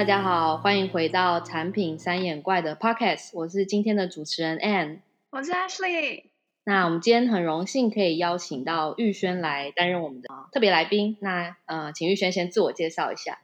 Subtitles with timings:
[0.00, 6.22] 大家好，欢迎回到产品三眼怪的 Podcast，我是今天的主持人 Anne，我是 Ashley。
[6.64, 11.18] 那我们今天很荣幸可以邀请到玉轩来担任我们的特别来宾。
[11.20, 13.40] 那呃，请玉轩先自我介绍一下。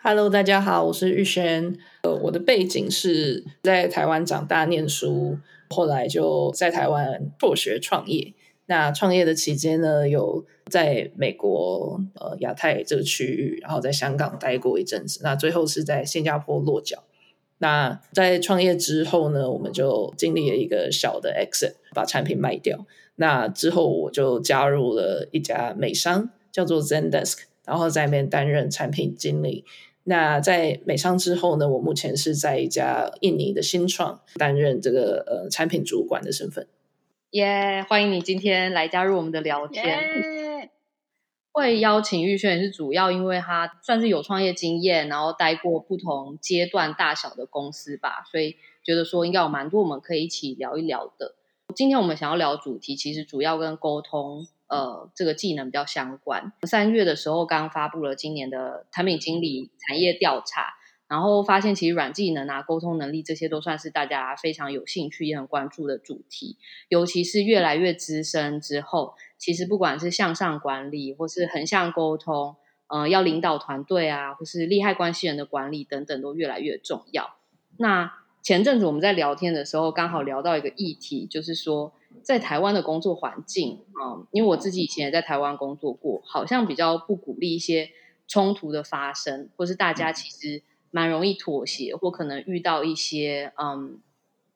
[0.00, 1.76] Hello，大家好，我是玉轩。
[2.02, 5.36] 呃，我的背景是在台湾长大念书，
[5.68, 8.32] 后来就在台湾辍学创业。
[8.72, 15.20] 那创业的期间呢，有在美国呃亚太这个区域，然后在香港待过一阵子。
[15.22, 17.04] 那最后是在新加坡落脚。
[17.58, 22.86] 那在创业之后呢，我们就经历了一个小的 exit，把产品卖掉。
[23.16, 29.66] 那之后我就加入了一家美商，叫做 Zendesk，然后在那边担任产品经理。
[30.04, 36.66] 那在美商之后呢，我目前是在一家印尼的新创担任这个呃产品主管的身份。
[37.32, 40.70] 耶，yeah, 欢迎你今天来加入我们的聊天。
[41.50, 51.34] 会邀请玉轩也是主要，因为他算是有创业经验，然后待过不同阶段大小的公司吧，所以觉得说应该有蛮多我们可以一起聊一聊的。
[51.74, 56.52] 今天我们想要聊主题，其实主要跟沟通呃这个技能比较相关。
[56.64, 60.74] 三月的时候刚发布了今年的产品经理产业调查。
[61.12, 66.56] 然后发现，其实软技能啊、沟通能力这些都算是大家非常有兴趣也很关注的主题。
[66.88, 77.36] 尤其是越来越资深之后，其实不管是向上管理，或是横向沟通，呃，要领导团队啊，或是利害关系人的管理等等，都越来越重要。
[77.76, 78.10] 那
[78.40, 87.90] 前阵子我们在聊天的时候，刚好聊到一个议题，就是说在台湾的工作环境啊、呃，因为我自己以前也在台湾工作过，好像比较不鼓励一些
[88.26, 90.62] 冲突的发生，或是大家其实。
[90.92, 93.98] 蛮容易妥协，或可能遇到一些嗯，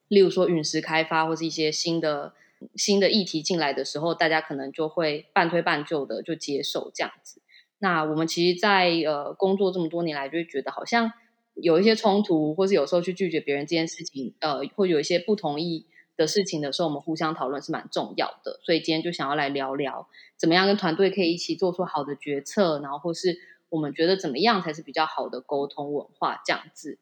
[0.06, 2.34] 例如说陨石开发，或是一些新的
[2.74, 7.40] 新的议题进来的时候，大家可能就会半推半就的就接受这样子。
[7.78, 11.10] 那我们其实在，呃工作这么多年来，就会觉得好像
[11.54, 15.86] 有一些冲突，或是有时候去拒绝别人这件事情，呃，会有一些不同意
[16.18, 18.60] 的事情的时候，我们互相讨论是蛮重要的。
[18.62, 23.38] 所以今天就想要来聊聊，怎么样跟团队可以一起做出好的决策，然后或是。
[23.76, 26.96] 我们觉得怎么样才是比较好的沟通文化这样子？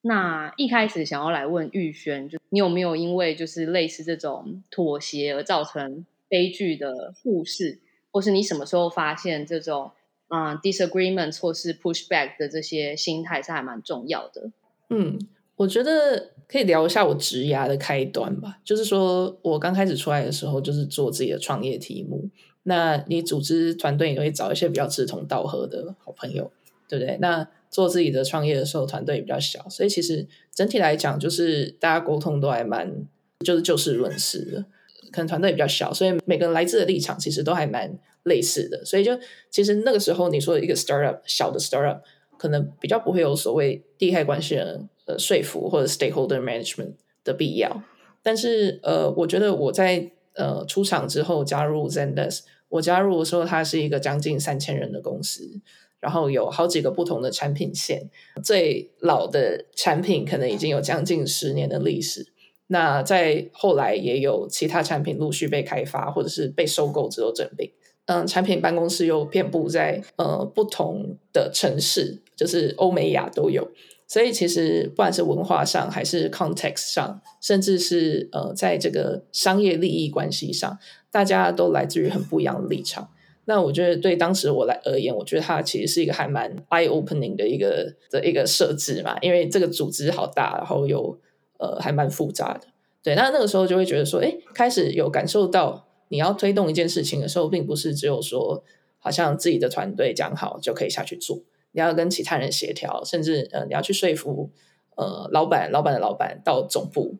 [0.00, 7.78] 那一开始想要来问玉轩，就你有没有因为就是类似这种妥协而造成悲剧的故事，
[8.10, 9.92] 或是你什么时候发现这种
[10.26, 14.50] 啊、嗯、disagreement 或是 pushback 的这些心态是还蛮重要的？
[14.90, 15.18] 嗯，
[15.56, 18.58] 我觉得可以聊一下我职涯的开端吧。
[18.64, 22.28] 就是说我刚开始出来的时候，就是做自己的创业题目。
[22.64, 26.50] 那你组织团队，也会找一些比较志同道合的好朋友，
[26.88, 27.16] 对不对？
[27.20, 33.06] 那做自己的创业的时候，团队也比较小，所以其实整体来讲，就是大家沟通都还蛮，
[33.44, 34.64] 就是就事论事的。
[35.10, 38.84] 可能团队也比较小，所以每个人来自的立场其实都还蛮类似的。
[38.84, 39.18] 所以就
[39.50, 42.00] 其实那个时候，你说一个 startup 小的 startup，
[42.36, 46.92] 可能比较不会有所谓利害关系人呃说服或者 stakeholder management
[47.24, 47.82] 的必要。
[48.22, 52.44] 但是呃，我觉得我在呃出厂之后加入 Zendesk。
[52.70, 55.60] 我加入的时候，它是一个将近三千人的公司，
[56.00, 58.10] 然后有好几个不同的产品线。
[58.44, 62.26] 最老的产品可能已经有将近十年的历史。
[62.66, 67.70] 那在后来也有其他产品陆续被开发，或者是被收购之后整并。
[68.04, 73.66] 嗯，产品办公室又遍布在呃不同的城市，就是欧美亚都有。
[74.08, 80.76] 所以其实不管是文化上，还是 context 上，甚至是呃在这个商业利益关系上。
[81.10, 83.08] 大家都来自于很不一样的立场，
[83.46, 91.18] 那我觉得对当时我来而言，我觉得它其实是一个还蛮 eye opening 的一个的一个设置嘛，因为这个组织好大，然后又
[91.56, 92.66] 呃还蛮复杂的。
[93.02, 98.62] 对，那那个时候就会觉得说，哎，开始有感受到你要推动一件事情的时候，并不是只有说
[98.98, 101.40] 好像自己的团队讲好就可以下去做，
[101.78, 104.50] 你要跟其他人协调，甚至呃你要去说服
[104.96, 107.14] 呃老板、老板的老板到总部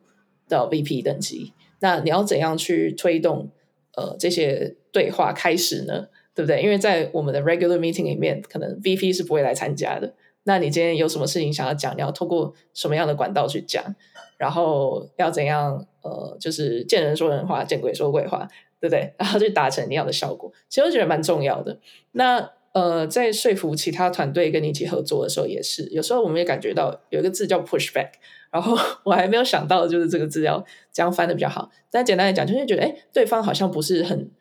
[0.49, 3.49] 到 VP 等级，那你要怎样去推动？
[3.95, 6.61] 呃，这些对话开始呢，对不对？
[6.61, 10.13] 因为在我们的 regular meeting 里面，可能 VP 是不会来参加的。
[10.43, 13.83] 那你今天有什么事情想要讲，你要透过什么样的管道去讲？
[14.37, 15.85] 然后要怎样？
[16.01, 18.47] 呃，就是见人说人话，见鬼说鬼话，
[18.79, 19.13] 对不对？
[19.17, 20.49] 然后就达成你要的效果。
[20.69, 21.77] 其实我觉得蛮重要的。
[22.13, 28.11] 那呃，在说服其他团队跟你一起合作的时候，也是有时候我们也感觉到有一个字叫 pushback。
[28.51, 28.75] 然后
[29.05, 31.69] 我还没有想到，就是这个字要这样翻的比较好。
[31.91, 34.31] 但简单来讲，就是觉得，哎，对方好像不是很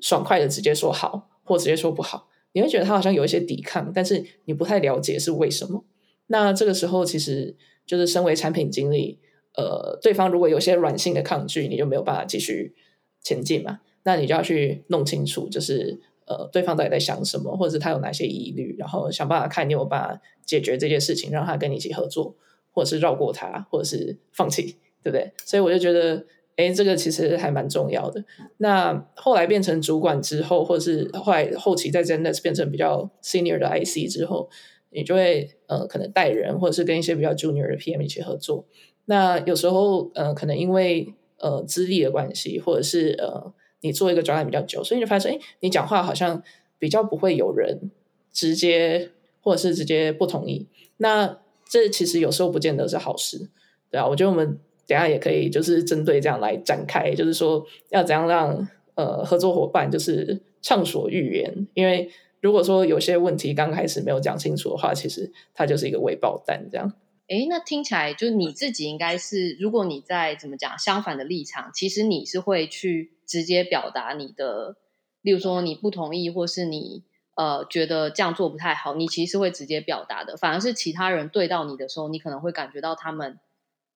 [0.00, 2.28] 爽快的直接说好，或直接说不好。
[2.52, 5.84] 你会觉得他好像有一些抵抗，但是你不太了解是为什么。
[6.28, 9.18] 那这个时候，其实就是身为产品经理，
[9.56, 12.72] 呃，对方如果有些软性的抗拒，你就没有办法继续
[13.20, 13.80] 前进嘛。
[14.04, 22.34] 那你就要去弄清楚，就是呃对方到底在想什么，或者是他有哪些疑虑，然后想办法看你有办法解决这件事情，让他跟你一起合作，
[22.72, 25.32] 或者是绕过他，或者是放弃，对不对？
[25.44, 26.24] 所以我就觉得，
[26.56, 28.24] 哎，这个其实还蛮重要的。
[28.58, 34.48] 那后来变成主管之后，或者是后来后期在 Zendesk 变成比较 senior 的 IC 之后，
[34.90, 38.64] 你就会呃可能带人，或者是跟一些比较 junior 的 PM 一起合作。
[39.04, 43.52] 那有时候呃可能因为呃资历的关系，或者是呃
[43.86, 46.42] 你做一个专案比较久，所以你就发现，哎，你讲话好像
[46.78, 47.90] 比较不会有人
[48.32, 49.10] 直接
[49.40, 50.66] 或者是直接不同意。
[50.98, 51.38] 那
[51.68, 53.48] 这其实有时候不见得是好事，
[53.90, 54.06] 对啊。
[54.06, 62.10] 我觉得我们等下也可以就是针对这样来展开，就是说要怎样让呃合作伙伴就是畅所欲言，因为
[62.40, 66.92] 如果说有些问题刚开始没有讲清楚的话，其实它就是一个未爆弹这样。
[67.28, 74.76] 诶，那听起来就你自己应该是，如果你在怎么讲相反的立场，其实你是会去直接表达你的，
[75.22, 77.02] 例如说你不同意，或是你
[77.34, 80.36] 呃觉得这样做不太好，你其实是会直接表达的。
[80.36, 83.38] 反而是其他人对到你的时候，你可能会感觉到他们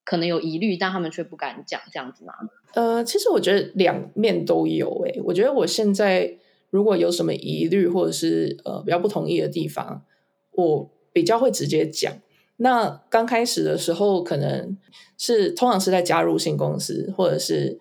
[0.04, 2.34] 可能有疑虑，但他们却不敢讲，这样子吗？
[2.74, 5.02] 呃，其实我觉得两面都有。
[5.04, 6.38] 诶，我觉得我现在
[6.70, 10.04] 如果有什么疑虑，或者是呃比较不同意的地方，
[10.52, 12.12] 我比较会直接讲。
[12.58, 14.76] 那刚开始的时候，可能
[15.16, 17.80] 是通常是在加入新公司，或者是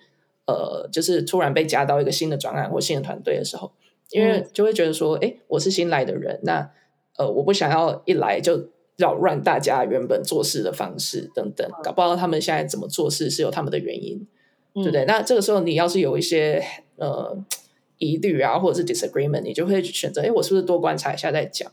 [0.49, 3.71] 呃，就是突然被加到一个新的专案或新的团队的时候，
[4.11, 6.71] 因为就会觉得说，哎、嗯，我是新来的人，那
[7.17, 14.27] 呃，我不想要一来就扰乱大家原本做事的方式等等，搞不好他们现在怎么做事是有他们的原因，
[14.73, 15.03] 对不对？
[15.03, 16.63] 嗯、那这个时候你要是有一些
[16.97, 17.37] 呃
[17.97, 21.71] 疑虑啊，或者是 disagreement，你就会选择，哎，我是不是多观察一下再讲？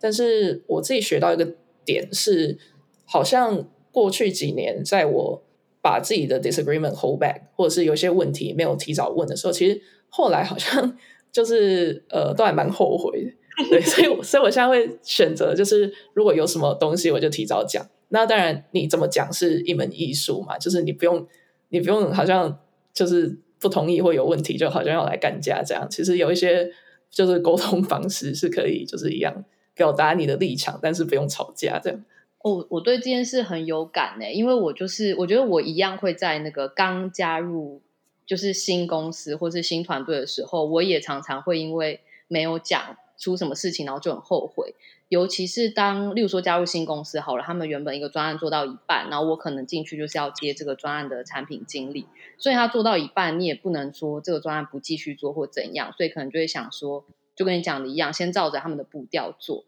[0.00, 1.54] 但是我自己学到一个。
[1.88, 2.58] 点是，
[3.06, 5.42] 好像过去几年，在我
[5.80, 10.96] 把自己的 disagreement hold back，或者是有些问题没有提早问的时候，其实后来好像
[11.32, 13.30] 就是呃，都还蛮后悔的。
[13.70, 17.84] 对，所以，所以我现在会选择，就是如果有什么东西，我就提早讲。
[18.10, 21.26] 那当然，你怎么讲是一门艺术嘛，就是你不用，
[21.70, 22.58] 你不用好像
[22.94, 25.86] 就是不同意或有问题，就好像要来干架这样。
[25.90, 26.70] 其实有一些
[27.10, 29.44] 就是沟通方式是可以，就是一样。
[29.74, 32.04] 表达你的立场，但是不用吵架，这样。
[32.48, 37.82] 哦，我对这件事很有感呢，因为我就是我觉得我一样会在那个刚加入
[38.24, 44.74] 就是新公司或是新团队的时候，我也常常会因为没有讲出什么事情，然后就很后悔。
[45.08, 52.06] 尤其是当，例如说加入新公司好了，他们原本一个专案做到一半，然后我可能进去就是要接这个专案的产品经理，
[52.36, 57.04] 所以他做到一半，你也不能说这个专案不继续做或怎样，所以可能就会想说。
[57.34, 59.64] 就跟你讲的一样，先照着他们的步调做，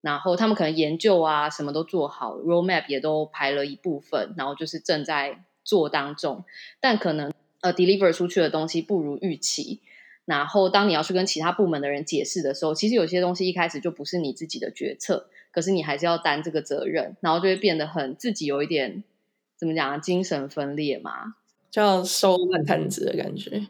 [0.00, 6.44] 然后他们可能研究啊，什么都做好，roadmap 也都排了一部分，然后就是正在做当中。
[6.80, 9.80] 但可能呃，deliver 出去的东西不如预期。
[10.24, 19.02] 然后当你要去跟其他部门的人解释的时候，其实有些东西一开始就不是你自己的决策，可是你还是要担这个责任，然后就会变得很自己有一点
[19.56, 21.34] 怎么讲啊，精神分裂嘛，
[21.70, 23.66] 就要收烂摊子的感觉。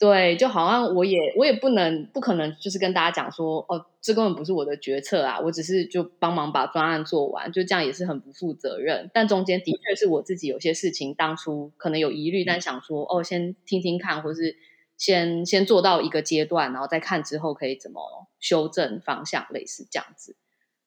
[0.00, 9.10] 对，就好像我也我也不能不可能就是跟大家讲说哦，这根本不是我的决策啊，我只是就帮忙把专案做完，就这样也是很不负责任。
[9.12, 14.56] 但中间的确是我自己有些事情当初可能有疑虑，但想说哦，先听听看，或是
[14.96, 20.34] 先先做到一个阶段，然后再看之后可以怎么修正方向，类似这样子。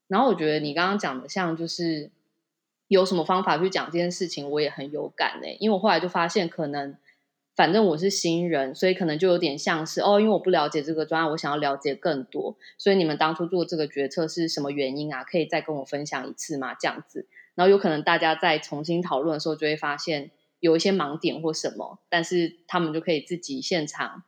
[0.08, 2.10] 然后我觉得你刚刚讲的像就是
[2.88, 6.98] 有什么方法去讲这件事情，我也很有感呢，因为我后来就发现可能。
[7.56, 12.58] 反正我是新人，所以可能就有点像是哦，因为我不了解这个专案，我想要了解更多。
[12.80, 15.24] 所以你们当初做这个决策是什么原因啊？
[15.24, 16.74] 可以再跟我分享一次吗？
[16.74, 24.24] 这样子，然后有可能大家再重新讨论的时候，就会发现有一些盲点或什么，但是他们就可以自己现场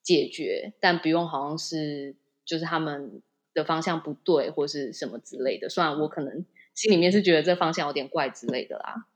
[0.00, 3.20] 解决，但不用好像是就是他们
[3.54, 5.68] 的方向不对或是什么之类的。
[5.68, 6.44] 虽然我可能
[6.74, 9.06] 心里面是觉得这方向有点怪之类的啦。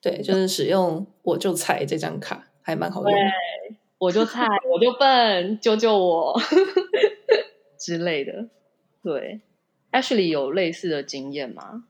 [0.00, 2.46] 对，就是使用我就踩这张卡。
[2.68, 6.38] 还蛮好用的，对，我就菜，我就笨，救救我
[7.80, 8.50] 之类的。
[9.02, 9.40] 对
[9.90, 11.84] ，Ashley 有类似的经验吗？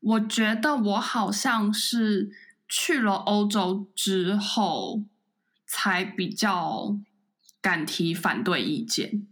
[0.00, 2.32] 我觉得我好像是
[2.68, 5.04] 去了欧洲之后，
[5.68, 6.96] 才比较
[7.60, 9.24] 敢提反对意见。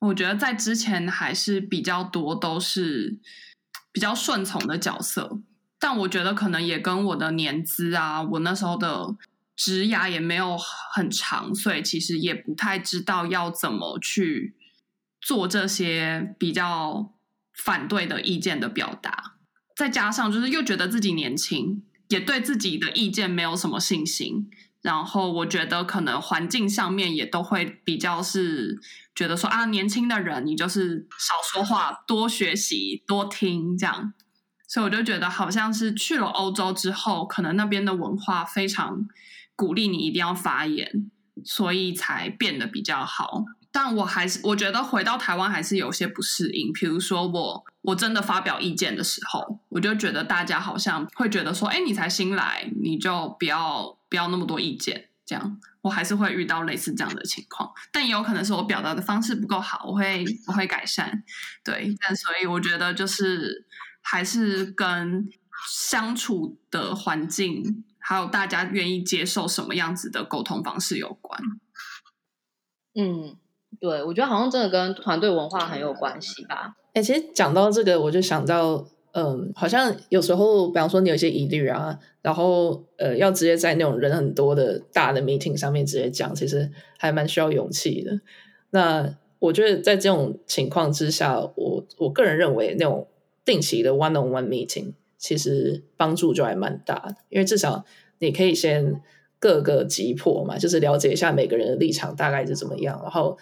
[0.00, 3.20] 我觉得在之前还是比较多都是
[3.92, 5.38] 比较顺从的角色，
[5.78, 9.14] 但我觉得可能也跟我的年资啊，我那时候的。
[9.58, 14.54] 职涯也没有很长，所以其实也不太知道要怎么去
[15.20, 17.12] 做这些比较
[17.52, 19.34] 反对的意见的表达。
[19.74, 24.48] 再加上就是又觉得自己年轻，也对自己的意见没有什么信心，
[24.80, 28.80] 然后我觉得可能环境上面也都会比较是
[29.12, 34.14] 觉得说啊，年轻的人你就是少说话，多学习，多听这样。
[34.68, 39.08] 所以我就觉得好像是去了欧洲之后，可能那边的文化非常
[39.58, 41.10] 鼓励你一定要发言，
[41.44, 43.42] 所以才变得比较好。
[43.72, 46.72] 但我还是我觉得回到台湾还是有些不适应。
[46.72, 55.06] 比如说我我真的发表意见的时候，我就觉得大家好像会觉得说，哎，你才新来，你就不要不要那么多意见。
[55.26, 61.24] 这样我还是会遇到类似这样的情况，但也有可能是我表达的方式不够好，我会我会改善。
[61.64, 63.66] 对，但所以我觉得就是
[64.00, 65.28] 还是跟
[65.68, 71.40] 相处的环境，还有大家愿意接受什么样子的沟通方式有关。
[72.94, 73.36] 嗯。
[73.80, 76.74] 对，我觉得好像真的跟团队文化很有关系吧。
[76.94, 88.18] 哎、欸，其实讲到这个，我就想到，嗯，好像有时候，比方说你有一些疑虑啊，然后呃，要直接在那种人很多的大的 meeting 上面直接讲，其实还蛮需要勇气的。
[88.70, 93.06] 那我觉得在这种情况之下，我我个人认为那种
[93.44, 97.84] 定期的 one on one meeting 其实帮助就还蛮大的，因为至少
[98.20, 99.02] 你可以先
[99.38, 103.36] 各个击破嘛，就是了解一下每个人的立场大概是怎么样，然后。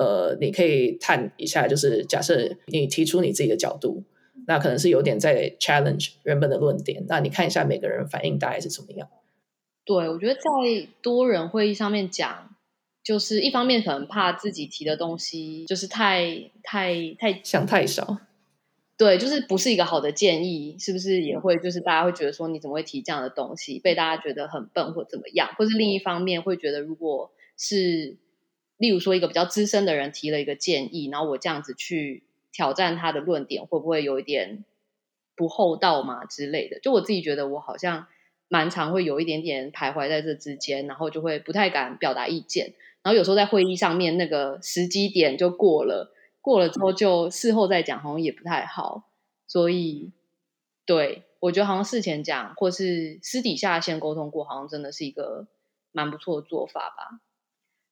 [0.00, 4.04] 呃，你可以探一下，就是假设你提出你自己的角度，
[4.46, 7.04] 那可能是有点在 challenge 原本的论点。
[7.08, 9.08] 那你看一下每个人反应大概是怎么样？
[9.84, 12.54] 对，我觉得在多人会议上面讲，
[13.02, 18.18] 就是一方面可能怕自己提的东西就是太太太想太少，
[18.98, 28.18] 对，就是不是一个好的建议，是不是也会就是大家会觉得说你怎么会提这样的东西，被大家觉得很笨或怎么样，或是另一方面会觉得如果是。
[28.80, 34.62] 例如说，一个比较资深的人提了一个建议，然后我这样子去挑战他的论点，会不会有一点
[35.34, 36.78] 不厚道嘛之类的？
[36.78, 38.06] 就我自己觉得，我好像
[38.46, 42.74] 蛮常会有一点点徘徊在这之间，然后就会不太敢表达意见。
[43.02, 46.12] 然后有时候在会议上面，那个时机点就过了，
[46.48, 49.10] 过了之后就事后再讲，好像也不太好。
[49.46, 50.12] 所以，
[50.86, 55.46] 对，我觉得好像事前讲，或是私底下先沟通过，好像真的是一个
[55.92, 57.20] 蛮不错的做法吧。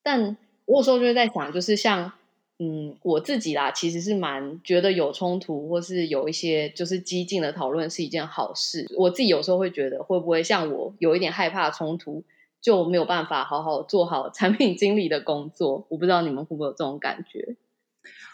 [0.03, 2.13] 但我有时候就会在想，就是像
[2.59, 8.87] 嗯，我自己啦，其实是蛮觉得有冲突，或是有一些就是激进的讨论是一件好事。
[8.97, 12.25] 我自己有时候会觉得，会不会像我有一点害怕冲突，
[12.63, 15.87] 就没有办法好好做好 产品经理的工作？
[15.91, 17.57] 我不知道你们会不会有这种感觉？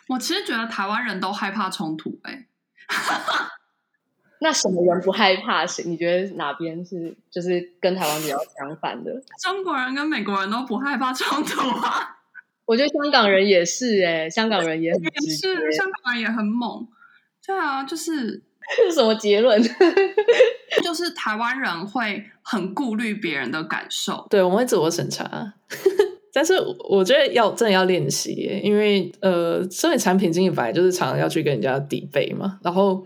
[0.09, 2.47] 我其实觉得台湾人都害怕冲突，欸，哎，
[4.41, 5.67] 那什么人不害怕？
[5.67, 5.85] 谁？
[5.85, 9.13] 你觉得哪边是就是跟台湾比较相反的？
[9.43, 12.19] 中国人跟美国人都不害怕冲突啊。
[12.67, 16.87] 我觉得香港人也是哎、欸，香港人也很也是，香港人也很猛。
[17.45, 18.43] 对啊，就是
[18.77, 19.61] 这是什么结论？
[20.83, 24.27] 就是台湾人会很顾虑别人的感受。
[24.31, 25.55] 对，我们会自我审查。
[26.33, 26.55] 但是
[26.89, 32.59] 我觉得要真的要练习，因为呃，身为产品经理本来就是常常要去跟人家抵背嘛。
[32.63, 33.05] 然后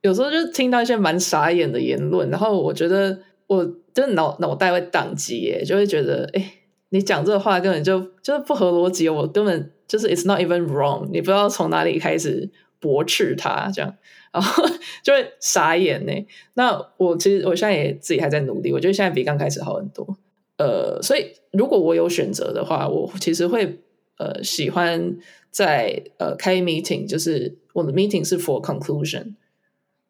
[0.00, 6.52] 有时候就听到一些蛮傻眼的言论，然后我觉得我真的脑脑袋会宕机耶，就会觉得哎。
[6.90, 13.92] 你讲这话根本就就是不合逻辑，我根本就是 it's not even wrong，你不知道从哪里开始驳斥他这样，
[14.32, 14.64] 然后
[15.02, 16.12] 就会傻眼呢。
[16.52, 20.16] 那我其实我现在也自己还在努力，我觉得现在比刚开始好很多。
[20.58, 23.80] 呃，所以如果我有选择的话，我其实会
[24.18, 25.16] 呃喜欢
[25.50, 29.34] 在呃开 meeting，就是我的 meeting 是 for conclusion，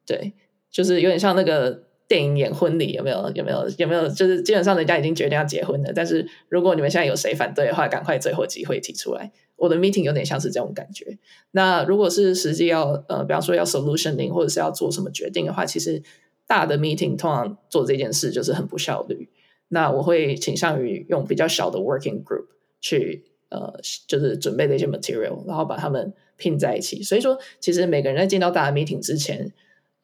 [0.06, 0.32] 对，
[0.70, 1.84] 就是有点像那个。
[2.06, 3.30] 电影演婚礼有没有？
[3.34, 3.66] 有没有？
[3.78, 4.06] 有没有？
[4.06, 9.32] 就是基本上人家已经决定要结婚了，但是如果你们现在有谁反对的话，赶快最后机会提出来。
[9.56, 11.16] 我的 meeting 有点像是这种感觉。
[11.52, 16.02] 那如果是实际要呃，比方说要 solutioning 或者是要做什么决定的话，其实
[16.46, 19.30] 大的 meeting 通常做这件事就是很不效率。
[19.68, 22.46] 那我会倾向于用比较小的 working group
[22.80, 23.74] 去呃，
[24.06, 27.02] 就是准备的一些 material，然后把它们拼在一起。
[27.02, 29.52] 所以说，其实每个人在进到大的 meeting 之前。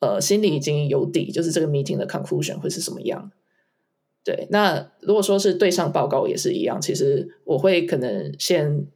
[0.02, 3.30] 呃，心里已经有底，就是这个 meeting 的 conclusion 会是什么样。
[4.24, 8.86] 对，那如果说是对上报告也是一样，其实我会可能先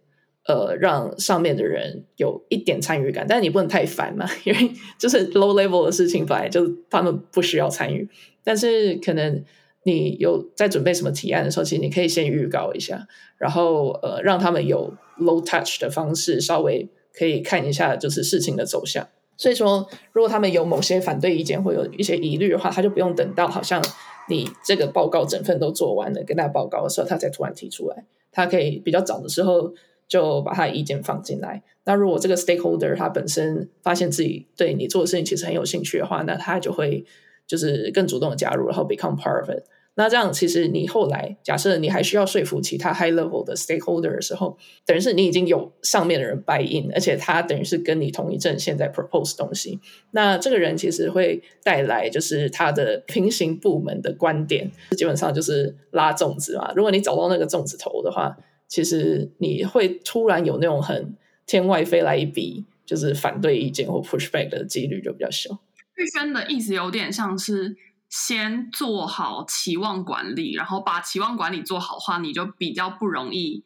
[0.47, 8.09] 呃让上面的人有一点参与感，但你不能太烦嘛，因为就是 low level 的事情本来就他们不需要参与。
[8.43, 9.45] 但是可能
[9.85, 13.07] 你有在准备什么提案的时候，其实你可以先预告一下，
[13.39, 19.07] 然后呃让他们有 low touch 的方式，稍微可以看一下就是事情的走向。
[19.37, 23.83] 所以说，如果他们有某些反对意见或有一些疑虑的话，他就不用等到好像
[24.29, 28.05] 你这个报告整份都做完了，跟他报告的时候，他才突然提出来。
[28.31, 29.75] 他可以比较早的时候
[30.09, 31.63] 就把他的意见放进来。
[31.85, 37.05] 那如果这个 stakeholder 他本身发现自己对你做的事情其实很有兴趣的话，那他就会
[37.47, 39.65] 就是更主动的加入，然后 become part of it。
[39.97, 49.79] 那这样其实你后来假设你还需要说服其他 high level 的 stakeholder 的时候，等于是你已经有上面的人 buy in，而且他等于是跟你同一阵线在 propose 东西。
[50.11, 56.73] 那这个人其实会带来就是他的平行部门的观点，基本上就是拉粽子嘛。
[56.75, 58.37] 如果你找到那个粽子头的话，
[58.67, 61.15] 其实你会突然有那种很
[61.47, 65.57] 天外飞来一笔，就是反对意见或 pushback 的几率就比较小。
[65.97, 67.77] 玉轩的意思有点像是。
[68.11, 73.65] 先做好期望管理，然后把期望管理做好的话，你就比较不容易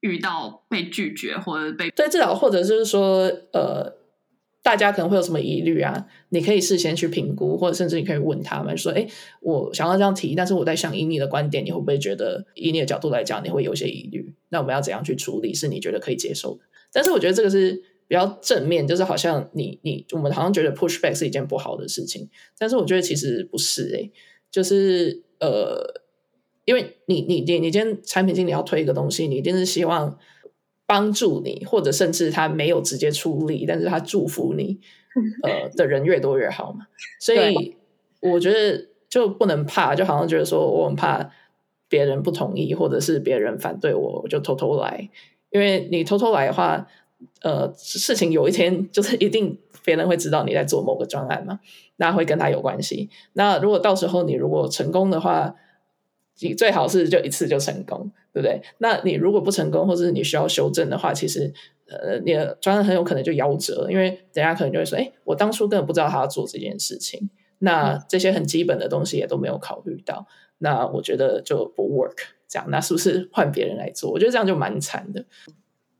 [0.00, 1.90] 遇到被拒绝或者被。
[1.92, 3.20] 对，至少或者就是说，
[3.54, 3.96] 呃，
[4.62, 6.04] 大家可能会有什么疑虑啊？
[6.28, 9.08] 你可以事先去评估，或者甚至你可以问他们说：“哎，
[9.40, 14.34] 我想要这样提，但是我在想，以你的观点，你会不会觉得以你的角度来讲，你会有些疑虑？
[14.50, 15.54] 那我们要怎样去处理？
[15.54, 16.60] 是你觉得可以接受的？
[16.92, 17.82] 但是我觉得这个是。
[18.08, 22.26] 比较正面，就是好像你你我们好像觉得 pushback 是一件不好的事情，
[22.58, 24.12] 但是我觉得其实不是诶、欸，
[24.50, 26.02] 就是呃，
[26.64, 30.18] 因为你你你你今天产品经理要推一个东西，你一定是希望
[30.86, 34.80] 帮助你，或者甚至他没有直接出力，但是他祝福你，
[35.42, 36.86] 呃 的人越多越好嘛。
[37.20, 37.76] 所以
[38.22, 41.30] 我觉得就不能怕，就好像觉得说我很怕
[41.90, 45.10] 别人不同意，或者是别人反对我，我就偷偷来，
[45.50, 46.88] 因为你偷偷来的话。
[47.42, 51.60] 呃，事情有一天就是一定别人会知道你在做某个专案嘛，
[51.96, 53.10] 那会跟他有关系。
[53.32, 55.54] 那如果到时候你如果成功的话，
[56.40, 58.62] 你最好是就一次就成功，对不对？
[58.78, 61.52] 那你如果不成功，或者是你需要修正的话，其实
[61.88, 70.26] 呃，你的专案很有可能就夭折，因为人家可能就会说，哎，我当初根本不知道他要做这件事情，那这些很基本的东西也都没有考虑到，
[70.58, 72.16] 那我觉得就不 work。
[72.48, 74.10] 这样，那是不是换别人来做？
[74.10, 75.22] 我觉得这样就蛮惨的。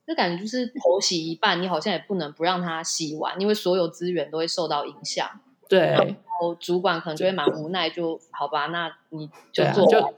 [0.08, 5.28] 这感觉就是头洗一半，你好像也不能不让它洗完，因为所有资源都会受到影响。
[5.68, 10.14] 对，然后主管可能就会蛮无奈，就好吧，那你就做就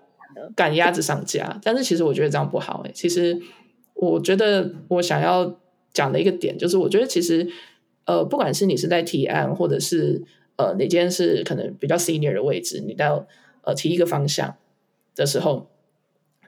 [0.54, 1.58] 赶鸭子上架。
[1.64, 2.92] 但是其实我觉得这样不好诶。
[2.94, 3.36] 其实
[3.94, 5.56] 我觉得我想要
[5.92, 7.50] 讲的一个点就是，我觉得其实
[8.04, 10.22] 呃，不管是你是在提案，或者是
[10.54, 13.26] 呃，你今天是可能比较 senior 的位置，你到
[13.62, 14.54] 呃提一个方向
[15.16, 15.66] 的时候。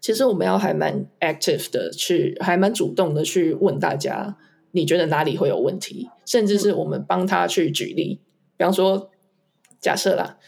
[0.02, 4.36] 其实我们要还蛮 active 的去，还蛮主动的去问大家，
[4.72, 6.10] 你觉得哪里会有问题？
[6.26, 8.18] 甚至是我们帮他去举例，
[8.56, 9.10] 比方说，
[9.80, 10.38] 假设啦，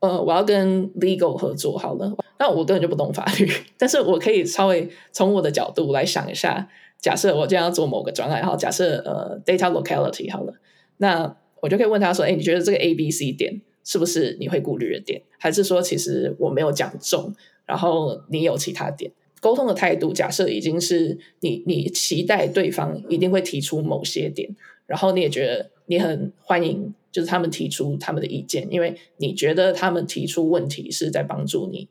[0.00, 10.52] 呃，我要跟 legal 合作好了，那我根本就不懂法律，但是我可以稍微从我的角度来想一下，假设我今天要做某个专案，然后假设呃 data locality 好了，
[10.96, 15.22] 那我就可以问他说，哎，你觉得这个 A B C 点是不是你会顾虑的点？
[15.38, 17.32] 还是说其实我没有讲中？
[17.66, 24.54] 然后你有其他点，沟通的态度，假设已经是你你期待对方一定会提出某些点，
[24.86, 31.88] 然后你也觉得你很欢迎，就是他们提出他们的意见，因为你觉得他们提出问题是在帮助你，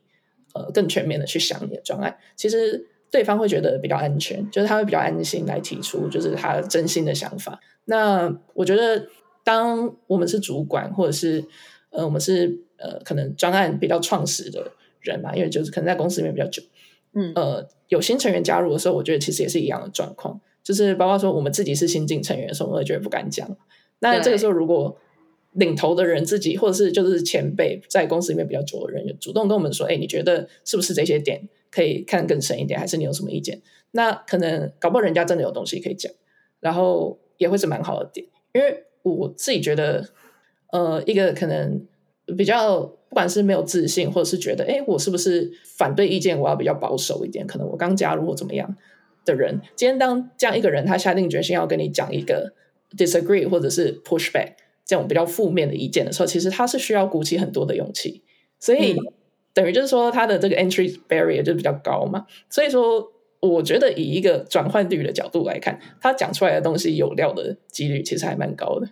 [0.54, 2.16] 呃，更全面的去想你的专案。
[2.34, 7.60] 其实对方会觉得比较安全，就是他会比较安心来提出，就是他真心的想法。
[7.84, 9.06] 那我觉得，
[9.44, 11.44] 当我们是主管，或者是
[11.90, 14.72] 呃，我们是呃，可能专案比较创始的。
[15.06, 16.62] 人嘛，因为就是可能在公司里面比较久，
[17.14, 23.48] 嗯，呃，有新成员加入的时候，我觉得其实也是一样的状况，就是包括说我们自己是新进成员的时候，我也觉得不敢讲。
[24.00, 24.98] 那这个时候，如果
[25.52, 33.62] 领头的人自己，或者是就是前辈在公司里面比较久的人，就主动跟我们说，哎，你觉得是不是这些点可以看更深一点，还是你有什么意见？
[33.92, 36.12] 那可能搞不好人家真的有东西可以讲，
[36.60, 40.06] 然后也会是蛮好的点，因为我自己觉得，
[40.72, 41.86] 呃，一个可能
[42.36, 42.92] 比较。
[43.08, 46.38] 不管是没有自信，或者是觉得，哎，我是不是反对意见？
[46.38, 47.46] 我要比较保守一点。
[47.46, 48.76] 可能我刚加入或怎么样
[49.24, 52.52] 的人，今天当这样一个人，他下定决心要跟你讲一个
[52.94, 58.22] disagree 或者是 pushback 这种比较负面的意见的时候，其实他是需要鼓起很多的勇气。
[58.58, 58.98] 所以、嗯、
[59.54, 62.26] 等于就是说，他的这个 entry barrier 就比较高嘛。
[62.50, 68.88] 所以说，我觉得以一个转换率的角度来看，他讲出来的东西有料的几率其实还蛮高的。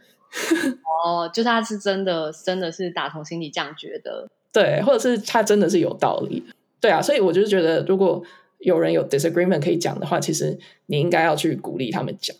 [1.04, 6.46] 哦，就他是真的，真的是打从心里这样觉得，对，或者是他真的是有道理的，
[6.80, 8.24] 对啊，所以我就觉得，如果
[8.58, 12.36] 有人有 disagreement 可以讲的话，其实你应该要去鼓励他们讲，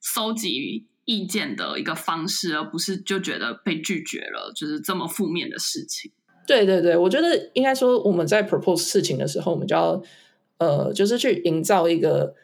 [0.00, 6.10] 搜集意见的一个方式，而不是就觉得被拒绝了，就是这么负面的事情。
[6.46, 10.02] 对对对，我觉得应该说我们在 propose 事情的时候，我们就要
[10.58, 12.34] 呃，就是去营造一个。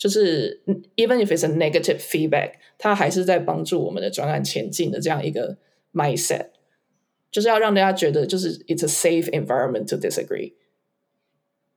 [0.00, 0.62] 就是
[0.96, 5.58] even if it's a negative feedback，它还是在帮助我们的专案前进的这样一个
[5.92, 6.46] mindset，
[7.30, 10.54] 就是要让大家觉得就是 it's a safe environment to disagree，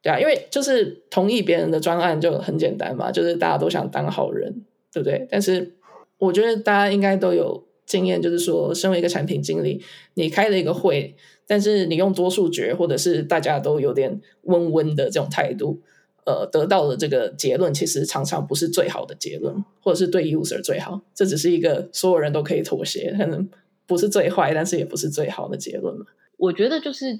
[0.01, 5.27] 对啊，因为就是同意别人的专案就很简单嘛，就是大家都想当好人，对不对？
[5.29, 5.75] 但是
[6.17, 9.83] 我觉得大家应该都有经验，就是说身为一个产品经理，
[10.13, 11.13] 你开了一个会，
[11.45, 15.81] 但是你用多数决，或者是大家都有点温温的这种态度，
[16.25, 21.01] 呃，得到的这个结论，其实常常不是最好的结论，或者是对 user 最好。
[21.13, 23.49] 这只是一个所有人都可以妥协，可能
[23.86, 26.05] 不是最坏，但是也不是最好的结论嘛。
[26.38, 27.19] 我觉得就是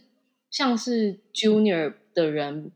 [0.50, 2.72] 像是 junior 的人，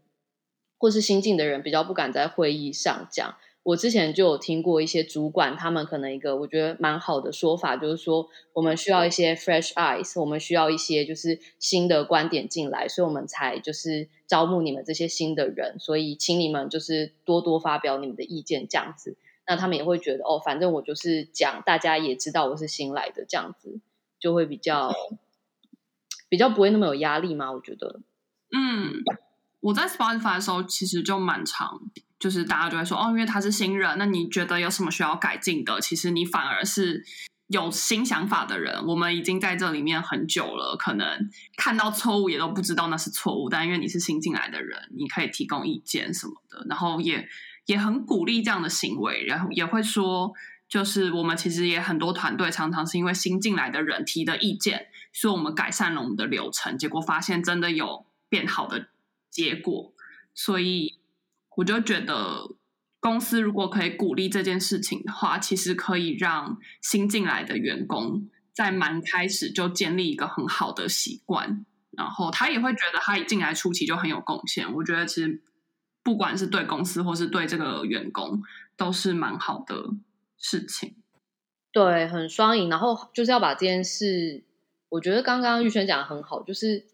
[0.78, 3.36] 或是新进的人，比较不敢在会议上讲。
[3.68, 19.18] 我之前就有听过一些主管，他们可能一个我觉得蛮好的说法，就是说我们需要一些 fresh eyes，我们需要一些就是新的观点进来，所以我们才就是招募你们这些新的人，所以请你们就是多多发表你们的意见这样子。
[19.46, 23.82] 那他们也会觉得哦，反正我就是讲，大家也知道我是新来的这样子，
[24.18, 24.94] 就会比较
[26.30, 28.00] 比较不会那么有压力嘛，我觉得。
[28.56, 29.04] 嗯，
[29.60, 31.80] 我在 Spotify 的时候其实就蛮常。
[32.20, 35.80] 就是大家就会说哦，因为他是新人，那你觉得有什么需要改进的？
[35.80, 37.06] 其实你反而是
[37.46, 38.84] 有新想法的人。
[38.88, 43.50] 我们已经在这里面很久了，可能看到错误也都不知道那是错误。
[43.50, 47.30] 但因为你是新进来的人，你可以提供意见什么的，然后也
[47.68, 50.34] 也很鼓励这样的行为，然后也会说，
[50.68, 58.88] 就是我们其实也很多团队常常是因为新进来的人提的意见，所以我们改善了我们的流程，结果发现真的有变好的
[59.38, 59.94] 结果，
[60.34, 60.98] 所以。
[61.58, 62.56] 我就觉得，
[63.00, 74.72] 公司如果可以鼓励这件事情的话，其实可以让新进来的员工在蛮开始就建立一个很好的习惯，然后他也会觉得他一进来初期就很有贡献。
[74.72, 75.42] 我觉得其实
[76.04, 78.44] 不管是对公司或是对这个员工，
[78.78, 79.96] 都是蛮好的
[80.38, 80.96] 事情。
[81.72, 82.70] 对，很双赢。
[82.70, 84.44] 然后就是要把这件事，
[84.90, 86.86] 我觉得刚刚玉轩讲的很好，就是。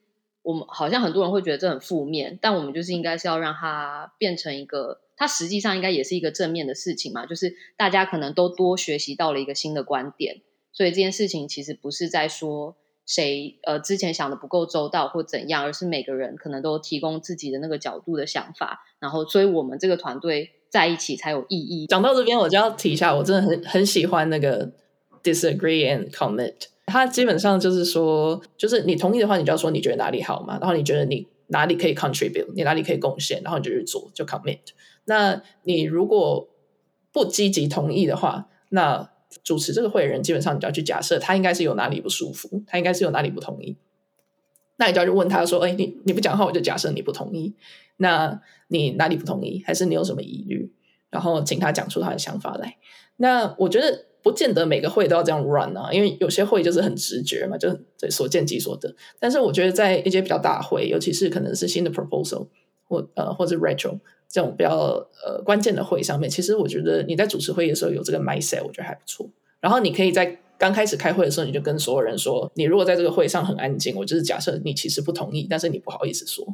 [0.44, 7.26] 我们好像很多人会觉得这很负面，但我们就是应该是要让它变成一个，它实际上应该也是一个正面的事情嘛。
[7.26, 12.76] 就是大家可能都多学习到了一个新的观点，所以这件事情其实不是在说
[13.06, 21.88] 谁呃之前想的不够周到或怎样，而是每个人可能都提供自己的那个角度的想法，然后所以我们这个团队在一起才有意义。
[21.88, 24.74] 讲到这边，我就要提一下，我真的很很喜欢那个
[25.24, 26.73] disagree and commit。
[26.86, 34.60] 他基本上就是说，就是你同意的话，你就要说你觉得哪里好嘛，然后你觉得你哪里可以 contribute，你哪里可以贡献，然后你就去做，就 commit。
[35.06, 36.50] 那你如果
[37.12, 39.10] 不积极同意的话，那
[39.43, 43.78] 主持这个会的人基本上你就要去假设他应该是有哪里不舒服，他应该是有哪里不同意。
[44.76, 47.56] 那你就要去问他说：“哎，你你不讲话，我就假设你不同意。
[47.98, 49.63] 那你哪里不同意？
[49.65, 50.72] 还是你有什么疑虑？
[51.10, 52.78] 然后请他讲出他的想法来。
[53.15, 58.96] 那我觉得。”不见得每个会都要这样 run 啊，因为有些会就是很直觉嘛，就对所见即所得。
[59.20, 62.48] 但是我觉得在一些比较大会，尤其是可能是新的 proposal
[62.88, 64.72] 或呃或者 retro 这种比较
[65.26, 69.30] 呃关键的会上面，其实我觉得你在主持会议的时候有这个 mindset，我觉得还不错。
[69.60, 76.46] 然后你可以在刚开始开会的时候，你就跟所有人说，你如果在这个会上很安静，我就是假设你其实不同意，但是你不好意思说，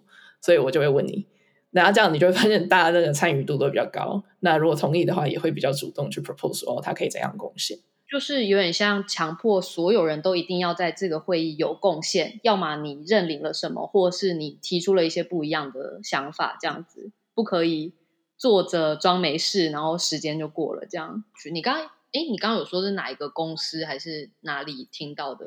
[0.41, 1.27] 所以我就会问你。
[1.71, 4.23] 然后这样你就会发现大家那个参与度都比较高。
[4.39, 7.77] 那如果同意的话，也会比较主动去 propose 哦，他可以怎样贡献？
[8.11, 17.93] 就是有点像强迫所有人都一定要在这个会议有贡献，要么你认领了什么，或是你提出了一些不一样的想法，这样子不可以
[18.35, 20.87] 坐着装没事，然后时间就过了。
[20.89, 21.75] 这样，你刚
[22.11, 25.45] 哎，你刚刚有说是哪一个公司还是哪里听到的？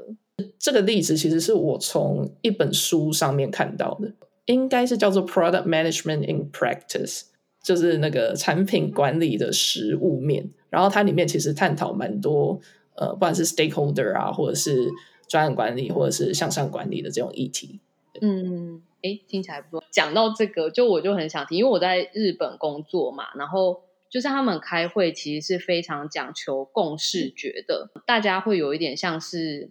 [0.61, 4.13] 这个例子其实是我从一本书上面看到的。
[4.47, 7.23] 应该是叫做 Product Management in Practice，
[7.63, 10.51] 就是那个产品管理的实务面。
[10.69, 12.61] 然后它里面其实探讨蛮多，
[12.97, 14.91] 呃，不管是 Stakeholder 啊，或者是
[15.29, 17.81] 专案管理，或者是向上管理的这种议题。
[18.21, 19.85] 嗯，哎，听起来不错。
[19.91, 29.71] 讲到这个，就我就很想听，因为我在日本工作嘛，然后就是他们开会其实是非常讲求共识觉的，大家会有一点像是。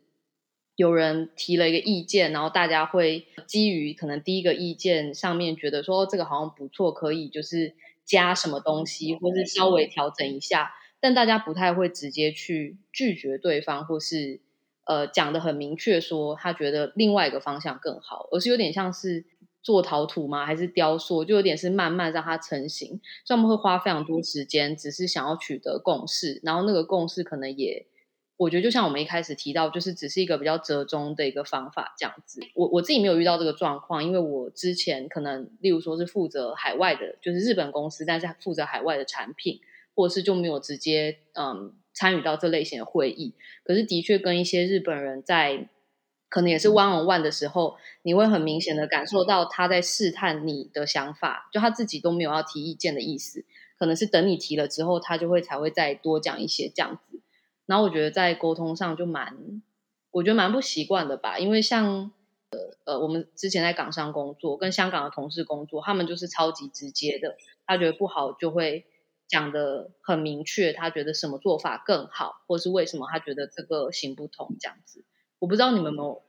[0.77, 14.39] 有人提了一个意见，然后大家会基于可能第一个意见上面觉得说这个好像不错，可以就是加什么东西，或是稍微调整一下，但大家不太会直接去拒绝对方，或是
[14.85, 19.25] 呃讲的很明确说他觉得另外一个方向更好，而是有点像是
[19.61, 20.45] 做陶土吗？
[20.45, 21.23] 还是雕塑？
[21.23, 27.85] 就有点是慢慢让它成型，所以我们会花非常多时间，只是想要取得共识，然后那个共识可能也。
[28.41, 32.41] 我觉得就像我们一开始提到，就是只是一个比较折中的一个方法这样子。
[32.55, 39.59] 我我自己没有遇到这个状况，因为我之前可能例如说是负责海外的，就是日本公司，但是负责海外的产品，
[39.93, 43.35] 或者是就没有直接嗯参与到这类型的会议。
[43.63, 45.69] 可是的确跟一些日本人在
[46.27, 53.45] 可能也是 one on one 的时候，你会很明显的感受到他在试探你的想法，就他自己都没有要提意见的意思，
[53.77, 57.10] 可能是等你提了之后，他就会才会再多讲一些这样子。
[57.71, 59.61] 然后我觉得在沟通上就蛮，
[60.11, 62.11] 我觉得蛮不习惯的吧，因为像
[62.49, 68.85] 呃呃，我们之前在港商工作，跟香港的同事工作，他们就是超级直接的，他觉得不好就会
[69.25, 75.05] 讲得很明确，他觉得什么做法更好，或是为什么他觉得这个行不通这样子。
[75.39, 76.21] 我不知道你们有没有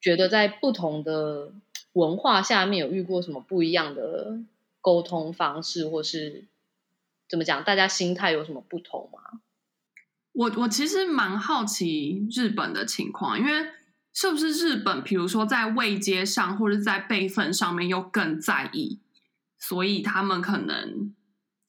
[0.00, 1.52] 觉得在不同的
[1.92, 4.40] 文化下面有遇过什么不一样的
[4.80, 6.46] 沟通方式，或是
[7.28, 9.42] 怎么讲，大家心态有什么不同吗？
[10.36, 13.70] 我我其实蛮好奇日本的情况，因为
[14.12, 19.00] 是不是日本，比如说在位阶上或者在辈分上面又更在意，
[19.58, 21.14] 所以他们可能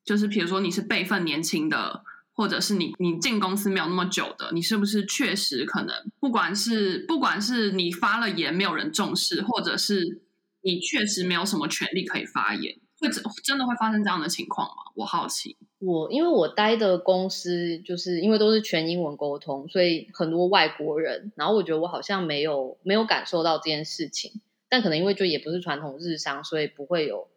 [0.04, 2.04] 就是比如说你是辈分年轻的，
[2.34, 10.22] 或者是你你进公司没有那么久的，你是不是确实可能不管是不管是你发了言没有人重视，或者是
[10.62, 14.92] 你确实没有什么权利可以发言，会真真的会发生这样的情况吗？
[14.96, 15.56] 我好奇。
[15.80, 21.32] 我因为我待的公司就是因为都是全英文沟通，所以很多外国人。
[21.36, 27.28] 然后我觉得我好像没有没有感受到这件事情，但可能因为就也不是传统日商，所以不会有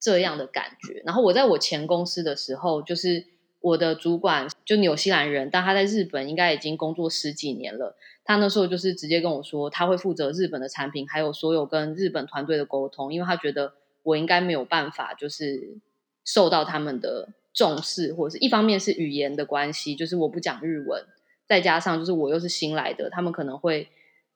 [0.00, 1.02] 这样的感觉。
[1.04, 3.26] 然后我在我前公司的时候，就是
[3.60, 7.96] 我的主管就纽西兰人，但他在日本应该已经工作十几年了。
[8.24, 15.78] 他那时候就是直接跟我说，他会负责日本的产品，还有所有跟日本团队的沟通，因为他觉得我应该没有办法，就是
[16.24, 17.30] 受到他们的。
[17.56, 21.04] 重视，或者是一方面是语言的关系，就是我不讲日文，
[21.46, 23.88] 再加上就是我又是新来的，他们可能会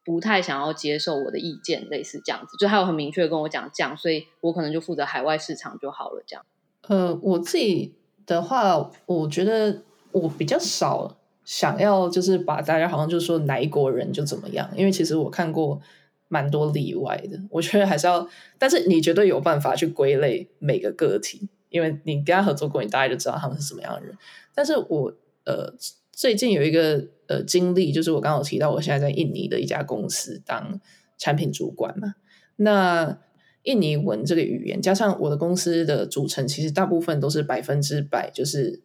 [0.04, 6.46] 不太想要接受我的意见，类似这样子，就还有很明确跟我讲这样，所以我可能就负责海外市场就好了，这样。
[6.82, 15.80] 呃，我自己的话，我觉得我比较少想要就是把大家好像就说哪一国人就怎么样，因为其实我看过
[16.28, 21.48] 蛮多例外的，我觉得还是要，但是你绝对有办法去归类每个个体。
[21.70, 24.16] 因为你跟他合作过，你大概就知道他们是什么样的人。
[24.54, 25.14] 但是我
[25.44, 25.70] 呃
[26.10, 30.80] 最近有一个呃经历，就是我刚刚有提到，我现在在印尼的一家公司当
[31.18, 32.14] 产品主管嘛。
[32.56, 33.18] 那
[33.64, 38.80] 印尼文这个语言，加上我的公司的组成，其实大部分都是百分之百，就是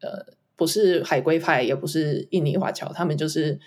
[0.00, 3.58] 呃不是 海归派，也不是印尼华侨，他们就是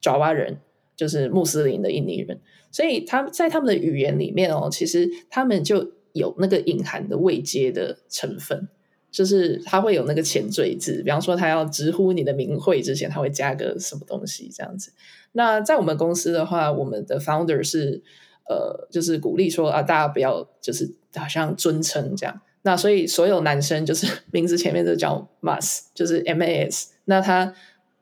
[0.00, 0.58] 爪哇人，
[1.00, 2.38] 就是穆斯林的印尼人。
[2.70, 5.92] 所以他在他们的语言里面哦，其实他们就。
[6.12, 8.66] 有那个隐含的未接的成分，
[9.12, 14.90] 就是他会有那个前缀字，比方说他要直呼你的名讳之前，他会加个什么东西这样子。
[15.30, 18.02] 那在我们公司的话，我们的 founder 是
[18.48, 22.40] 呃，就是鼓励说啊，大家不要就是好像尊称这样。
[22.62, 26.88] 那所以所有男生就是 名字前面都叫 mas，就是 M A S。
[27.04, 27.54] 那他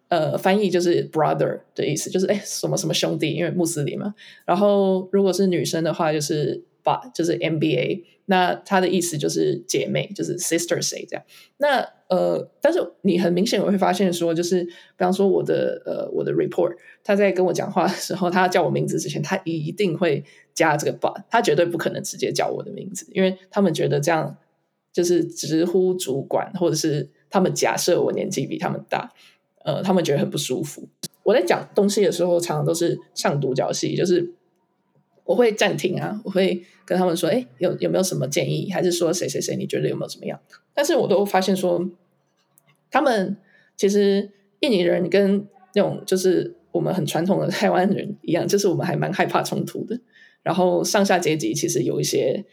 [0.08, 4.14] 呃翻译就是 brother 的意思，就是哎什么什么兄弟，因为穆斯林嘛。
[4.44, 6.64] 然后如果是女生的话，就是。
[7.12, 11.22] 就是 MBA，那他的意思就是姐妹，就是 sister say 这样。
[11.58, 24.38] 那呃，但是你很明显我会发现说，就是比方说我的呃我的 report，他在跟我讲话的时候，他叫我名字之前，他一定会加这个 but，他绝对不可能直接叫我的名字，因为他们觉得这样
[24.90, 29.12] 就是直呼主管，或者是他们假设我年纪比他们大，
[29.68, 30.88] 呃，他们觉得很不舒服。
[31.22, 34.32] 我在讲东西的时候，常常都是上独角戏，就是。
[35.28, 38.70] 我会暂停啊，我会跟他们说，哎，有有没有什么建议？
[38.72, 40.40] 还是说谁谁谁，你觉得有没有怎么样？
[40.72, 41.86] 但是我都发现说，
[42.90, 43.36] 他们
[43.76, 50.00] 其实印尼人跟那种就是我们很传统的台湾人一样，就是我们还蛮害怕冲突的。
[50.42, 52.46] 然后上下阶级其实有一些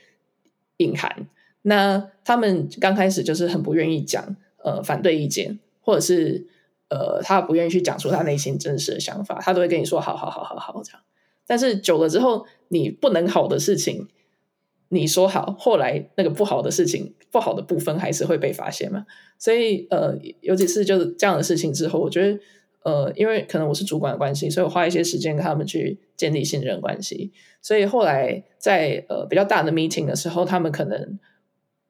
[0.76, 1.30] 隐含。
[1.62, 6.46] 那他们刚开始就是很不愿意讲呃反对意见，或者是
[6.96, 11.02] 呃他不愿意去讲出他内心真实的想法，他都会跟你说好好好好好这样。
[11.46, 14.08] 但是久了之后，你不能好的事情，
[14.90, 19.06] 你说好，后来那个不好的事情，不好的部分还是会被发现嘛。
[19.38, 22.40] 所以呃，尤其是就是这样的事情之后，我觉得
[22.84, 27.32] 呃，因为可能我是主管的关系，所以我花一些时间跟他们去建立信任关系。
[27.62, 31.20] 所以后来在呃比较大的 meeting 的时候，他们可能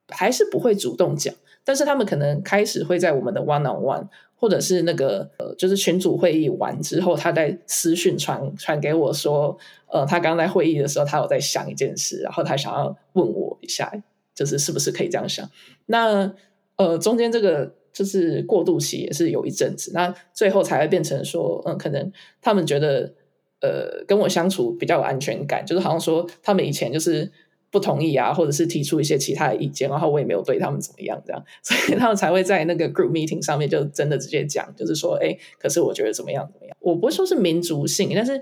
[0.10, 1.34] 还是不会主动讲，
[1.66, 4.08] 但是他们可能开始会在我们的 one on one。
[4.38, 13.90] 或者是那个呃，就是群组会议完之后，他在私讯传传给我说，呃，他刚刚在会议的时候，他有在想一件事，然后他想要问我一下，
[14.36, 15.50] 就是是不是可以这样想？
[15.86, 16.32] 那
[16.76, 23.14] 呃，中间这个就是过渡期也是有一阵子，那最后才会变成说，嗯，可能他们觉得
[23.62, 27.32] 呃，跟我相处比较有安全感，就是好像说他们以前就是。
[27.76, 36.78] 不同意啊，或者是提出一些其他的意见，然后我也没有对他们怎么样，这样， 所以他们才会在那个 group meeting 上面就真的直接讲，就是说，哎，可是我觉得怎么样怎么样。
[36.80, 38.38] 我不会说是民族性，但是，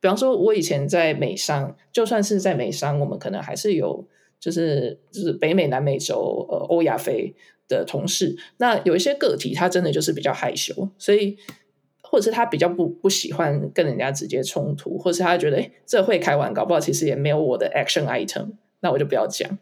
[0.00, 4.02] 比方说，我以前在美商，就算是在美商，我们可能还是有，
[4.40, 7.34] 就是就是北美、南美洲、呃，欧亚非
[7.68, 11.36] 的同事，那有一些个体他真的就是比较害羞，所以
[12.02, 19.58] 或者是他比较不不喜欢跟人家直接冲突，或者是他觉得诶这会开完，搞不好其实也没有我的 action item，那我就不要讲。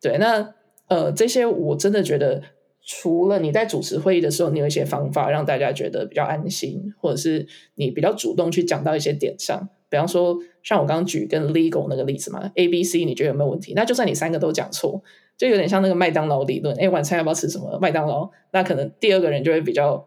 [0.00, 0.54] 对，那
[0.88, 2.42] 呃这些我真的觉得，
[2.86, 7.46] 除了你在主持会议的时候，你有一些方法让大家觉得比较安心，或者是
[7.76, 13.72] 你比较主动去讲到一些点上，比方说像我刚刚举跟 legal 那个例子嘛，A、B、C 你觉得有没有问题？
[13.74, 15.02] 那就算你三个都讲错，
[15.38, 17.78] 就有点像那个麦当劳理论，诶晚餐要不要吃什么？
[17.80, 20.06] 麦当劳，那可能第二个人就会比较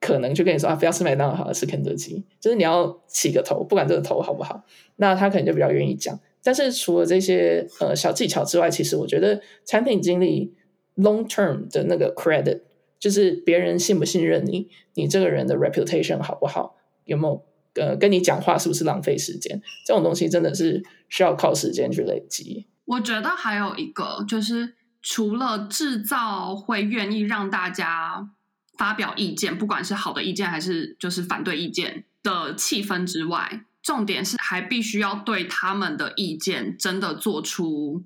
[0.00, 4.64] 可能就跟你说啊，不要吃麦当劳，好，吃肯德基，就是你要起个头，不管这个头好不好，
[4.96, 6.20] 那他可能就比较愿意讲。
[6.44, 10.54] 但是除了这些呃小技巧之外，其实我觉得产品经理。
[10.96, 12.60] Long term 的那个 credit，
[13.00, 17.44] 就是别人信不信任你，你这个人的 reputation 好不好，有没有
[17.82, 19.60] 呃跟你讲话是不是浪费时间？
[19.84, 22.68] 这种东西真的是需要靠时间去累积。
[22.84, 28.30] 我觉得还有一个就是，除了制造会愿意让大家
[28.78, 38.02] 发表意见，不管是好的意见还是就是反对意见的气氛之外，重点是还必须要对他们的意见真的做出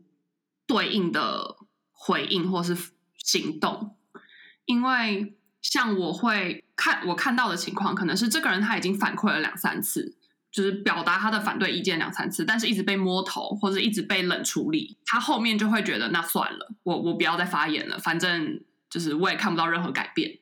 [0.67, 1.57] 对应的。
[2.01, 2.77] 回应或是
[3.17, 3.97] 行动，
[4.67, 10.17] 因为像我会看我看到的情况，可能是这个人他已经反馈了两三次，
[10.53, 20.39] 就是表达他的反对意见两三次，但是一直被摸头或者一直被冷处理，他后面就会觉得那算了，我我不要再发言了，反正就是我也看不到任何改变，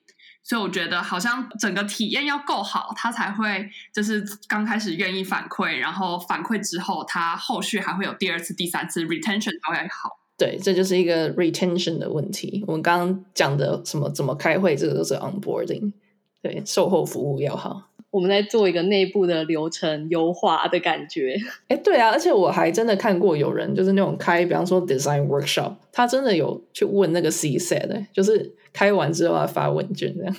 [0.49, 10.21] 所以我觉得好像整个体验要够好，他才会就是刚开始愿意反馈，然后反馈之后，他后续还会有第二次、第三次 retention 才会好。
[10.39, 12.63] 对，这就是一个 retention 的问题。
[12.69, 15.93] 我们刚刚讲的什么怎么开会，这个都是 onboarding。
[16.41, 17.89] 对，售后服务要好。
[18.17, 21.37] 我们在做一个内部的流程优化的感觉。
[21.69, 30.35] 哎，对啊，而且我还真的看过有人就是那种开，比方说 design workshop，他真的有去问那个 C set，就是开完之后要发问卷这样。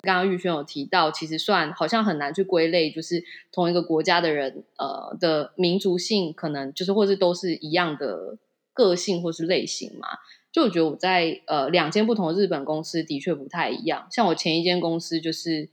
[0.00, 3.22] 刚刚玉轩有提到，其实算好像很难去归类，就是
[3.52, 8.38] 同一个国家的人，呃的民族性可能就是或是都是一样的。
[8.78, 10.06] 个性或是类型嘛，
[10.52, 14.06] 就我觉得我在呃两间不同的日本公司的确不太一样。
[14.08, 15.68] 像我前一间公司，就是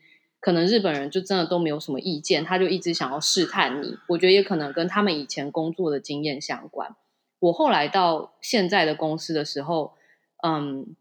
[0.46, 3.98] 可能日本人就真的都没有什么意见，他就一直想要试探你。
[4.10, 6.96] 我觉得也可能跟他们以前工作的经验相关。
[7.40, 9.94] 我后来到现在的公司的时候，
[10.44, 10.96] 嗯，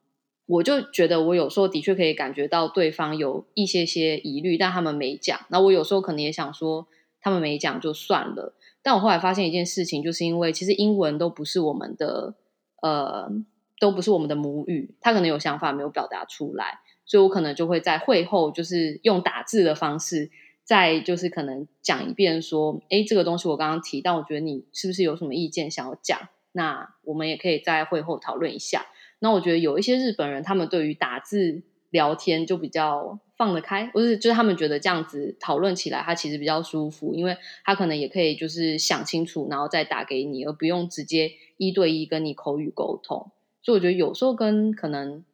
[0.46, 5.38] 我就觉得我有时候的确可以感觉到对方有一些些疑虑，但他们没讲。
[5.50, 6.86] 那我有时候可能也想说，
[7.20, 8.54] 他们没讲就算了。
[8.82, 12.34] 但我后来发现一件事情，就是因为其实英文都不是我们的，
[12.80, 13.30] 呃，
[13.78, 20.30] 都不是我们的母语，他可能有想法没有表达出来，所以我可能就会在会后就是用打字的方式，
[20.62, 26.28] 再就是可能讲一遍说，诶，这个东西我刚刚提，但我觉得你是不是有什么意见想要讲？
[26.52, 28.86] 那我们也可以在会后讨论一下。
[29.18, 33.18] 那我觉得有一些日本人，他们对于打字聊天就比较。
[33.36, 43.32] 放得开，不是，就是他们觉得这样子讨论起来，他其实比较舒服，因为他可能也可以就是想清楚，然后再打给你，而不用直接一对一跟你口语沟通。
[43.60, 45.24] 所以我觉得有时候跟可能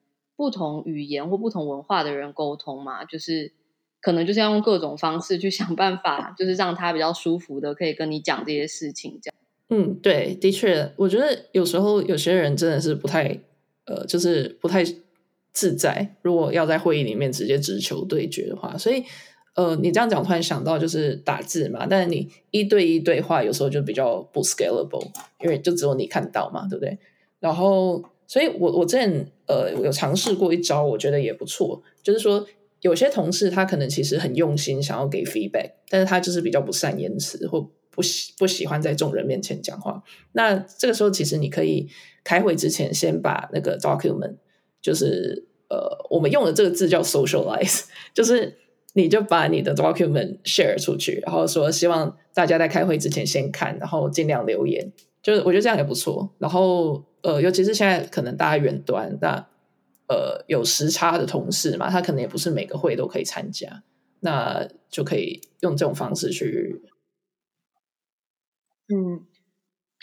[0.41, 3.53] 不同语言或不同文化的人沟通嘛，就是
[4.01, 9.21] 可能就是要用各种方式去想办法，就是让他比较舒服的可以跟你讲这些事情。
[9.23, 9.35] 这样，
[9.69, 13.39] 嗯，对，的确，我觉得有时候有些人真的是不太，
[13.85, 14.83] 呃，就是不太。
[15.53, 19.03] 自在，如果要在会议里面直接直球对决的话，所以
[19.57, 25.11] 呃，你这样讲，突然想到就是打字嘛，但是你一对一对话有时候就比较不 scalable，
[25.43, 26.97] 因为就只有你看到嘛，对不对？
[27.41, 32.47] 然后，所以我我之前呃有尝试过一招，我觉得也不错，就是说
[32.81, 40.01] 有些同事他可能其实很用心想要给 feedback，但是他就是比较不善言辞或不喜不喜欢在众人面前讲话。
[40.35, 41.89] 那这个时候其实你可以
[42.23, 44.37] 开会之前先把那个 document。
[44.83, 47.83] 就是呃，我们用的这个字叫 socialize，
[48.15, 48.57] 就是
[48.95, 54.91] 你就把你的 document share 出去，然后说希望大家在开会之前先看，然后尽量留言。
[55.23, 56.35] 就是我觉得这样也不错。
[56.39, 59.47] 然后呃，尤其是现在可能大家远端，那
[60.09, 63.83] 呃有时差的同事嘛，他可能也不是每个会都可以参加，
[64.21, 66.83] 那就可以用这种方式去，
[68.89, 69.27] 嗯。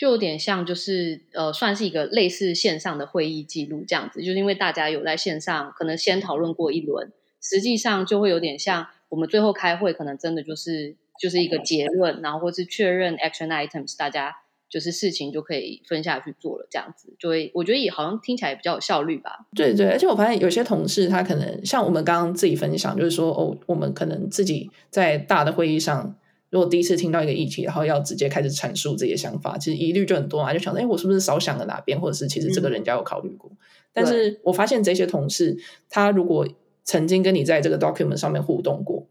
[0.00, 7.10] 就有点像，就是呃，算是一个类似线上的会议记录这样子，就是因为大家有在线上可能先讨论过一轮，
[7.42, 14.36] 实际上就会有点像我们最后开会，可能真的就是就是一个结论，然后或是确认 action items，大家
[14.68, 19.46] 就是事情就可以分下去做了这样子，就会我觉得也好像听起来比较有效率吧。
[19.54, 26.14] 对对，而且我发现有些同事他可能像我们刚刚自己分享，就是说哦，我们可能自己在大的会议上。
[26.50, 33.50] 如果第一次听到一个议题，然后要直接开始阐述自己的想法，其实疑虑就很多嘛，就想说，哎，我是不是少想了哪边，或者是其实这个人家有考虑过？
[33.50, 33.56] 嗯、
[33.92, 35.58] 但是我发现这些同事，
[35.90, 36.48] 他如果
[36.84, 39.06] 曾经跟你在这个 document 上面互动过，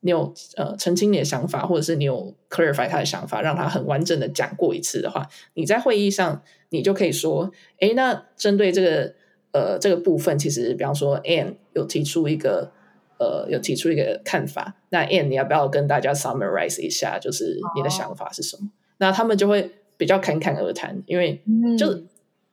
[0.00, 9.14] 你有呃澄清你的想法，或者是你有 clarify 他的想法，让他很完整的讲过一次的话，你在会议上你就可以说，诶，那针对这个
[9.52, 12.70] 呃这个部分，其实比方说 Anne 有提出一个
[13.18, 18.70] 呃有提出一个看法，那 Anne 你要不要跟大家 summarize 一下，就是你的想法是什么？Oh.
[18.98, 21.42] 那他们就会比较侃侃而谈，因为
[21.76, 22.04] 就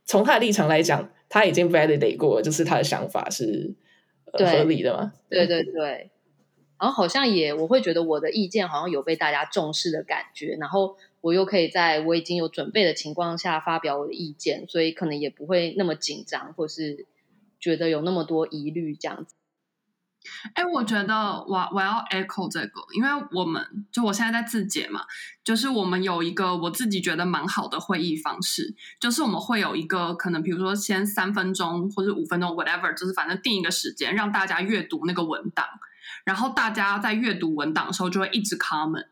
[0.04, 3.76] 从他的立场来讲，他已经 validate 过，就是他的想法是、
[4.32, 5.14] 呃、合理的嘛？
[5.30, 6.10] 对对对。
[6.78, 17.06] 然后好像也，我会觉得我的意见好像有被大家重视的感觉，然后我又可以在我已经有准备的情况下发表我的意见，所以可能也不会那么紧张，或是
[17.60, 19.36] 觉得有那么多疑虑这样子。
[20.56, 21.14] 哎，我觉得
[21.48, 25.02] 我我要 echo 这个，因为我们就我现在在自检嘛，
[25.44, 35.66] 就是我们有一个我自己觉得蛮好的会议方式，就是我们会有一个可能，比如说先三分钟或者五分钟，whatever，就是反正定一个时间让大家阅读那个文档。
[36.26, 39.06] 然后大家在阅读文档的时候就会一直 comment，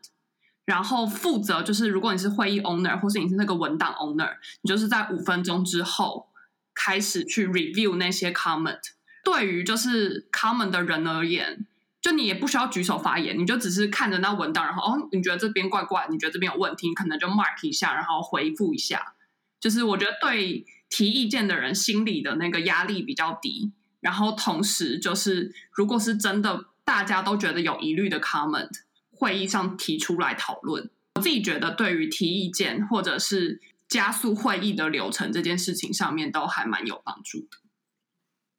[0.64, 6.28] 然后负责就是如果你是会议 owner 或是你是那个文档 owner，你就是在五分钟之后
[6.74, 8.80] 开始去 review 那些 comment。
[9.22, 11.64] 对于就是 comment 的人而言，
[12.02, 19.14] 就你也不需要举手发言，你就只是看着那文档，然后哦，你觉得这边怪怪，你觉得这边有问题，你可能就 mark 一下，然后回复一下。
[19.60, 26.64] 就是我觉得对提意见的人心里的那个压力比较低，然后同时就是如果是真的。
[26.84, 28.70] 大家都觉得有疑虑的 comment，
[29.10, 30.90] 会议上提出来讨论。
[31.14, 37.46] 我自己觉得，对于提意见或者是加速会议的流程这件事情上面，都还蛮有帮助的。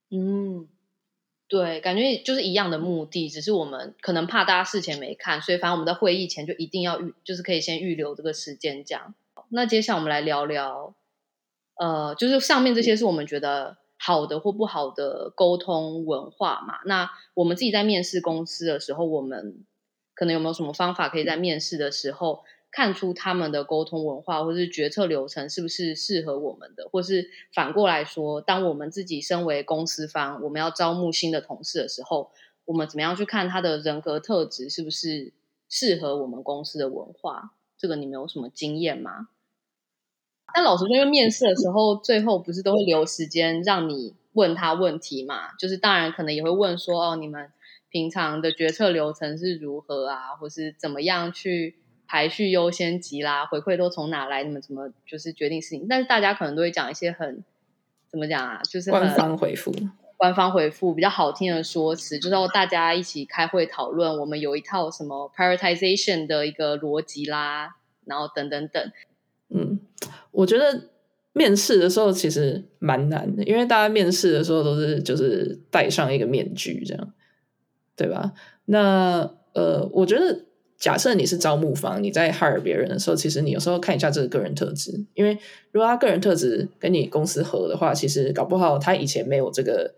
[0.10, 0.68] 嗯，
[1.48, 9.14] 对，感觉就是一样的目的，只是我们可能怕大家事前没看，所以反正我们在会议前就一定要预，就是可以先预留这个时间这样。
[9.50, 10.96] 那接下来我们来聊聊，
[11.76, 13.78] 呃，就是上面这些是我们觉得。
[14.06, 19.66] 好的或不好的沟通文化嘛，那我们自己在面试公司的时候，我们
[20.14, 32.30] 可能有没有什么方法可以在面试的时候看出他们的沟通文化或是决策流程是不是适合我们的，或是反过来说，当我们自己身为公司方，我们要招募新的同事的时候，
[32.66, 35.34] 我们怎么样去看他的人格特质是不是
[35.68, 37.54] 适合我们公司的文化？
[37.76, 39.30] 这个你们有什么经验吗？
[40.54, 45.54] 但老实说，因为面试的时候，最后不是都会留时间让你问他问题嘛？
[45.60, 47.50] 就是当然可能也会问说，哦，你们
[47.90, 51.76] 平常的决策流程是如何啊，或是怎么样去
[52.08, 53.46] 排序优先级啦？
[53.46, 54.44] 回馈都从哪来？
[54.44, 55.88] 你们怎么就是决定事情？
[55.90, 57.44] 但是大家可能都会讲一些很
[58.10, 58.62] 怎么讲啊？
[58.64, 59.74] 就是官方回复，
[60.16, 67.76] 官方回复比较好听的说辞，就是要大家一起开会讨论，我们有一套什么 prioritization 的一个逻辑啦，
[68.06, 68.92] 然后等等等。
[69.50, 69.80] 嗯，
[70.32, 70.90] 我觉得
[71.34, 77.14] 面试的时候其实蛮难的，因为大家面试的时候都是就是戴上一个面具这样，
[77.96, 78.34] 对吧？
[78.66, 80.46] 那呃，我觉得
[80.78, 85.38] 假设你是招募方，你在 hire 别人的时候，其实你有时候看一下这个个人特质，因为
[85.72, 89.94] 如果他个人特质跟你公司合的话，其实搞不好他以前没有这个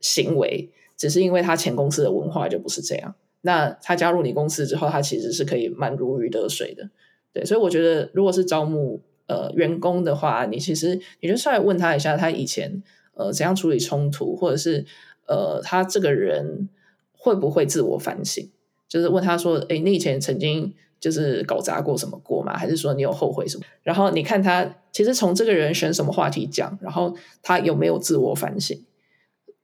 [0.00, 3.14] 行为，只是因为他前公司的文化就不是这样。
[3.42, 6.90] 那他加入你公司之后，他其实是可以蛮如鱼得水的。
[7.32, 12.82] 对，所以我觉得，如果是招募呃员工的话，你其实你就稍微问他一下，他以前
[13.14, 14.84] 呃怎样处理冲突，或者是
[15.26, 16.68] 呃他这个人
[17.12, 18.48] 会不会自我反省？
[18.88, 22.56] 就是问他说，诶，你以前曾经就是搞砸过什么过吗？
[22.56, 23.64] 还是说你有后悔什么？
[23.82, 28.80] 然后你看他其实从这个人选什么话题讲，然后他有没有自我反省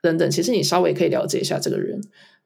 [0.00, 2.00] 等等，其实你稍微可以了解一下这个人。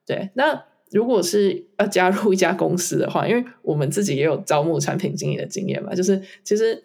[0.05, 0.65] 对，那。
[0.89, 6.81] 如果是要加入一家公司的话，因为我们自己也有招募产品经理的经验嘛，就是其实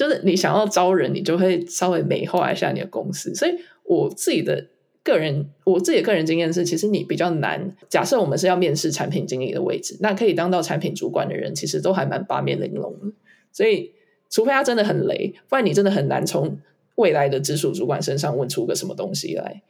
[0.00, 3.34] 就是你想要招人，你就会稍微美化一下你的公司。
[3.34, 4.66] 所以我自己的
[5.04, 7.76] 个人，我自己的个人经验是，其实你比较难。
[7.90, 13.12] 假设我们是要面试产品经理的位置，那可以当到产品主管的人，其实都还蛮八面玲珑的。
[13.52, 13.92] 所以，
[14.30, 16.56] 除非他真的很雷，不然你真的很难从
[16.94, 19.60] 未来的直属主管身上问出个什么东西来。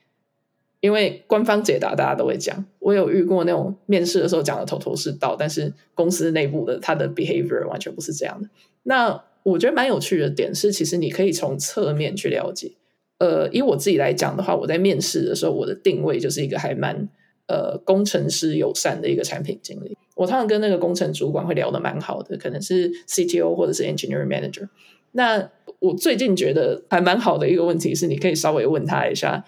[0.78, 8.48] 因为官方解答大家都会讲，我有遇过那种面试的时候讲的头头是道，但是公司内部的他的 behavior 完全不是这样的。
[8.84, 12.72] 那我觉得蛮有趣的点是，其实你可以从侧面去了解。
[13.18, 17.08] 呃，以我自己来讲的话，我在面试的时候，我的定位就是一个还蛮
[17.46, 19.96] 呃工程师友善的一个产品经理。
[20.14, 24.68] 我通常跟那个工程主管会聊得蛮好的，可能是 CTO 或者是 Engineering Manager。
[25.12, 29.44] 那我最近觉得还蛮好的一个问题是，你可以稍微问他一下，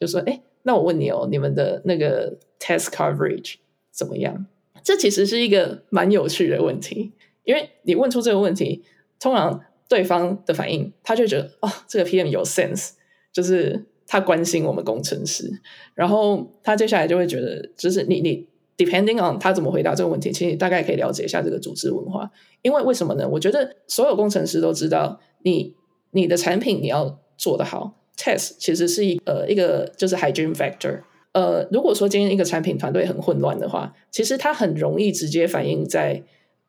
[0.00, 3.56] 就说：“哎。”那我问你哦，你们的那个 test coverage
[3.92, 4.46] 怎么样？
[4.82, 7.12] 这其实是一个蛮有趣的问题，
[7.44, 8.82] 因为你问出这个问题，
[9.24, 9.58] 通常
[9.88, 12.90] 对方的反应，他就觉得哦，这个 PM 有 sense，
[13.32, 15.50] 就是他关心我们工程师，
[15.94, 18.46] 然后他接下来就会觉得，就是你你
[18.76, 22.30] depending on 他怎么回答这个问题，其实你大概可以了解一下这个组织文化。
[22.60, 23.26] 因为为什么呢？
[23.26, 25.74] 我觉得所有工程师都知道你，
[26.10, 31.00] 你的产品你要做得好，test 其实是一呃一个就是 hygiene factor。
[31.32, 36.22] 呃，如果说今天一个产品团队很混乱的话，其实它很容易直接反映在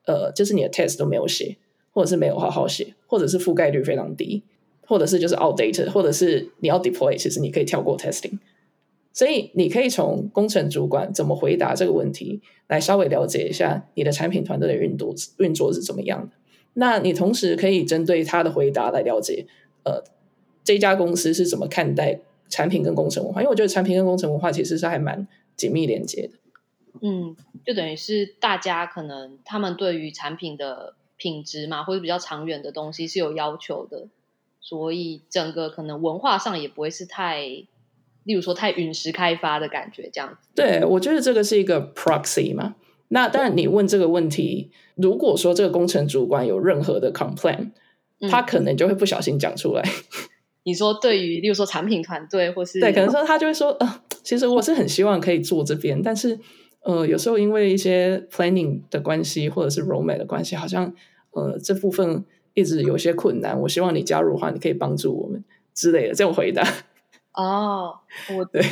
[0.05, 1.57] 呃，就是你的 test 都没有写，
[1.95, 4.43] 或者是没有好好写，或者是覆盖率非常低，
[4.85, 8.37] 或者是就是 OUTDATE，或者是你要 deploy，其实你可以跳过 testing。
[9.11, 16.35] 所以你可以从工程主管怎么回答这个问题，来稍微了解一下你的产品团队的运作运作是怎么样的。
[16.73, 19.47] 那你同时可以针对他的回答来了解，
[19.83, 20.03] 呃，
[20.63, 22.19] 这家公司是怎么看待。
[22.47, 26.37] 产品跟工程文化，因为我觉得产品跟工程文化其实是还蛮紧密连接的。
[27.01, 27.35] 嗯，
[27.65, 34.07] 就等于是大家可能他们对于产品的品质嘛，或者比较长远的东西是有要求的，
[34.61, 37.41] 所以整个可能文化上也不会是太，
[38.23, 40.49] 例如说太陨石开发的感觉这样子。
[40.55, 42.75] 对，我觉得这个是一个 proxy 嘛。
[43.09, 47.71] 那当然，你问这个问题，如果说这个工程主管有任何的 complaint，
[48.29, 49.81] 他可能就会不小心讲出来。
[49.81, 50.29] 嗯
[50.67, 56.39] 你说对于，例如说产品团队，或是对，可能说他就会说，呃，其实我是很希望可以做这边，但是，
[56.85, 60.93] 呃，有时候因为一些 planning 的关系，或者是 roadmap 的关系，好像，
[61.31, 62.23] 呃，这部分
[62.53, 63.59] 一直有些困难。
[63.61, 66.63] 我希望你加入的话，你可以帮助我们之类的这种回答。
[67.33, 67.99] 哦，
[68.37, 68.63] 我对，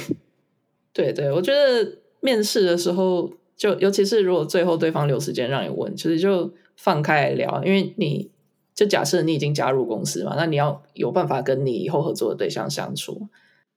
[0.93, 8.32] 对对，我觉得面试的时候，就尤其是如果最后对方留时间让你问，其实就放开来聊，因为你。
[8.76, 13.30] 就假设你已经加入公司嘛，那你要有办法跟你以后合作的对象相处。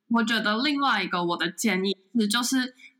[0.08, 2.56] 我觉得另外一个我的建议是，就是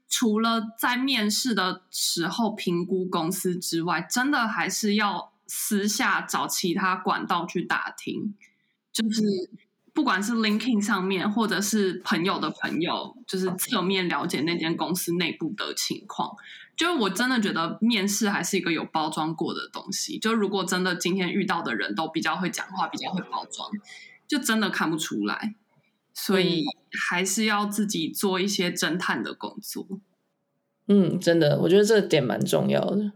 [0.09, 8.35] 除了在面试的时候评估公司之外，真的还是要私下找其他管道去打听，
[8.93, 9.23] 就是
[9.93, 16.37] 不管是 LinkedIn 上面，或者是朋友的朋友，就是侧面了解那间公司内部的情况。
[16.77, 20.19] 就我真的觉得面试还是一个有包装过的东西。
[20.19, 23.71] 就如果真的今天遇到的人都比较会讲话，比较会包装，
[24.29, 25.55] 就真的看不出来。
[26.13, 26.65] 所以
[27.09, 29.87] 还是要自己做一些侦探的工作。
[30.89, 33.13] 嗯，真的，我觉得这点蛮重要的。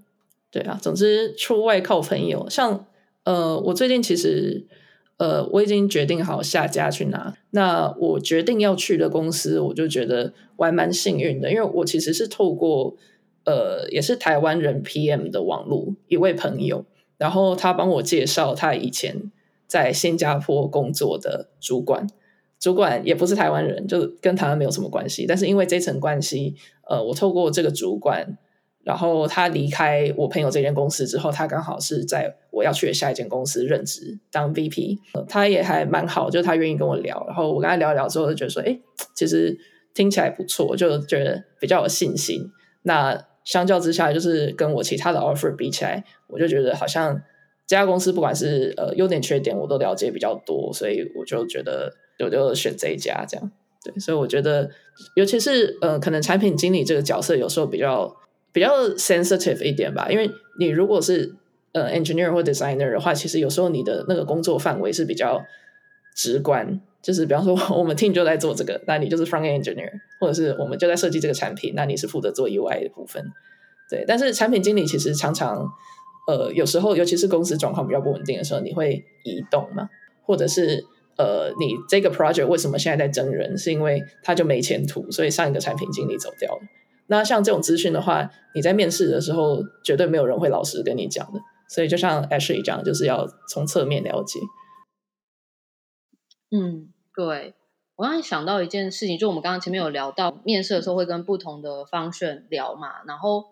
[0.51, 2.49] 对啊，总之出外靠朋友。
[2.51, 2.87] 像
[3.25, 4.67] 呃，我最近其实
[5.19, 7.35] 呃，我已经决定好下家去哪。
[7.51, 12.97] 那我决定要去的公司，我就觉得我还蛮幸运的，因为我其实是透过。
[13.45, 16.85] 呃，也是台湾人 PM 的网络一位朋友，
[17.17, 19.33] 然后他帮我介绍他以前
[19.67, 22.07] 在新加坡工作的主管，
[22.61, 25.25] 主管也不是台湾人，就跟台湾没有什么关系。
[25.27, 26.55] 但是因为这层关系，
[26.87, 28.37] 呃，我透过这个主管，
[28.85, 38.79] 然后他离开我朋友这间公司之后，他刚好是在我要去的下一间公司任职当 VP，他也还蛮好，就他愿意跟我聊，然后我跟他聊聊之后，就觉得说，哎，
[39.15, 39.59] 其实
[39.95, 42.51] 听起来不错，就觉得比较有信心。
[42.83, 47.15] 那相较之下，就是跟我其他的 offer 比起来，我就觉得好像
[47.67, 51.91] 这家公司不管是呃优点缺点，我都了解比较多，所以我就觉得
[52.25, 53.51] 我就选这一家这样。
[53.85, 54.71] 对，所以我觉得，
[55.15, 58.17] 尤其是呃，可能产品经理这个角色有时候比较
[58.53, 61.35] 比较 sensitive 一点吧，因为你如果是
[61.73, 65.43] 呃 engineer 或 designer 的话，其实有时候你的那个工作范围是比较
[66.15, 66.81] 直观。
[67.03, 69.91] 就是比方说，我们 team 就在做这个，那你就是 front end engineer，
[70.21, 73.25] 或者是我们就在设计这个产品，那你是负责做 UI 的部分。
[73.89, 75.67] 对，但是产品经理其实常常，
[76.29, 79.89] 呃，有时候尤其是公司状况比较不稳定的时候，你会移动嘛，
[80.27, 80.85] 或者是
[81.21, 86.63] 呃，你这个 project 为什么现在在征人，是因为他就没前途，所以上一个产品经理走掉了。
[87.09, 94.41] 那像这种资讯的话，你在面试的时候绝对没有人会老实跟你讲的，所以就像 Ashley 讲，就是要从侧面了解。
[96.51, 97.55] 嗯，对，
[97.97, 103.45] 我刚才想到一件事情，就我们刚刚前面有聊到面试的时候会跟不同的 function 聊嘛，然后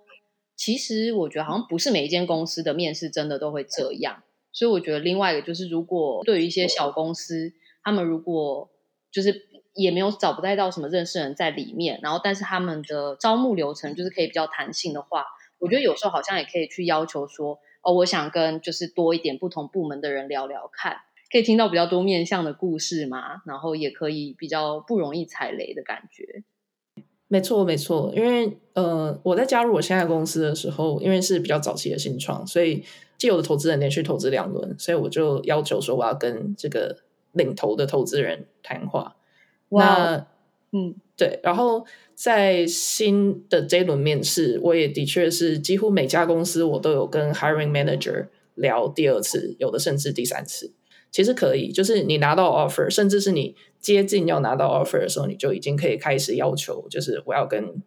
[0.56, 8.70] 其实我觉得好像不是每一间公司的面试真的都会这样，所以我觉得另外一个就是，如果对于一些小公司，他们如果
[9.10, 15.24] 就是也没有找不太到什么认识人在里面，然后但是他们的招募流程就是可以比较弹性的话，
[15.58, 20.98] 我觉得有时候好像也可以去要求说，哦，我想跟就是多一点不同部门的人聊聊看。
[21.30, 26.42] 可以听到比较多面向的故事嘛，然后也可以比较不容易踩雷的感觉。
[27.26, 32.82] 没错，没错，因为呃，我在加入我现在公司的时候，因为是比较早期的新创，所以
[33.18, 36.98] 既有的投资人连续投资两轮，所以我就要求说我要跟这个
[37.32, 39.16] 领头的投资人谈话。
[39.70, 40.26] 那
[40.72, 50.72] 嗯，对，然后在新的这轮面试，我也的确是几乎每家公司我都有跟 hiring manager 聊第二次，有的甚至第三次。
[51.10, 57.82] 其实可以，就是你拿到 offer，甚至是你接近要拿到 offer 的时候，你就已经可以开始要求，就是我要跟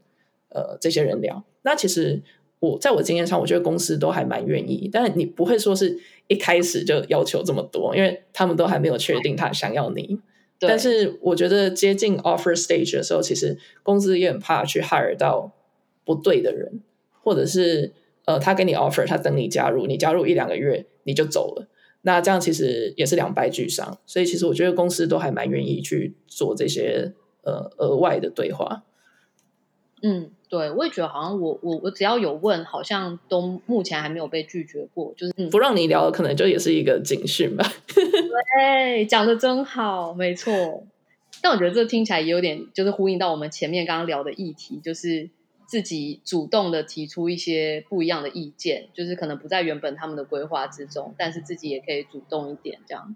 [0.49, 1.43] 呃这些人聊。
[1.61, 2.23] 那其实
[2.61, 10.19] 我在我经验上，我觉得公司都还蛮愿意，但你不会说是一开始就要求这么多，因为他们都还没有确定他想要你。
[10.59, 15.51] 但是我觉得接近 offer stage 的时候，其实公司也很怕去 hire 到
[16.05, 16.81] 不对的人，
[17.23, 17.93] 或者是
[18.25, 21.67] 呃，他给你 offer，他等你加入，你加入一两个月你就走了。
[22.03, 28.83] 那这样其实也是两败俱伤，所以其实我觉得公司都还蛮愿意去做这些呃额外的对话。
[30.03, 37.65] 嗯，对，我也觉得好像我我我只要有问，好像都目前还没有被拒绝过，就是、嗯、不让你聊，可能就也是一个警讯吧。
[37.95, 40.83] 对，讲的真好，没错。
[41.41, 45.29] 但我觉得这听起来也有点，就是呼应到我们前面刚刚聊的议题，就是。
[45.71, 53.15] 自己主动的提出一些不一样的意见，就是可能不在原本他们的规划之中，但是自己也可以主动一点这样。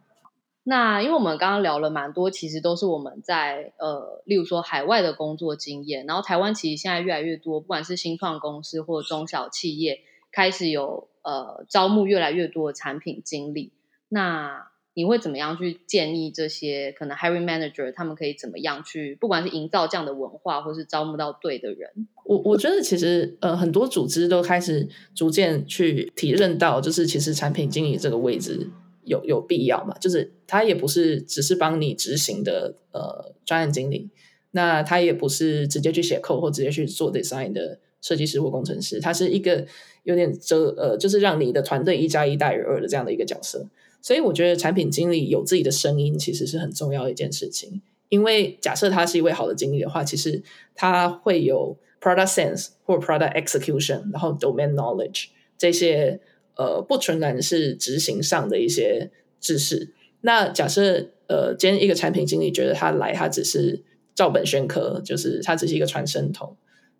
[0.67, 9.99] 那因为我们刚刚聊了蛮多，其实都是我们在呃，例如说海外的工作经验，然后台湾其实现在越来越多，不管是新创公司或中小企业，
[10.31, 13.73] 开始有呃招募越来越多的产品经理。
[14.09, 22.07] 那你会怎么样去建议这些可能 hiring manager 他们可以怎么样去，不管是营造这样的文化，或是招募到对的人？
[22.23, 28.71] 我我觉得其实呃很多组织都开始逐渐去体认到，就是其实产品经理这个位置
[29.05, 34.09] 有有必要嘛，就是他也不是只是帮你执行的呃专案经理，
[34.51, 39.65] 那他也不是直接去写 code 或直接去做 design 的设计师或工程师，他是一个
[40.03, 43.67] 有点遮呃就是让你的团队一加一大于二的这样的一个角色。
[44.01, 47.81] 所以我觉得产品经理有自己的声音，其实是很重要的一件事情。
[48.09, 50.43] 因为假设他是一位好的经理的话，其实
[50.75, 56.19] 他会有 product sense 或 product execution，然后 domain knowledge 这些
[56.55, 59.93] 呃不纯然是执行上的一些知识。
[60.21, 63.83] 那假设呃今天一个产品经理觉得他来他只是
[64.13, 66.55] 照本宣科，就是他只是一个传声筒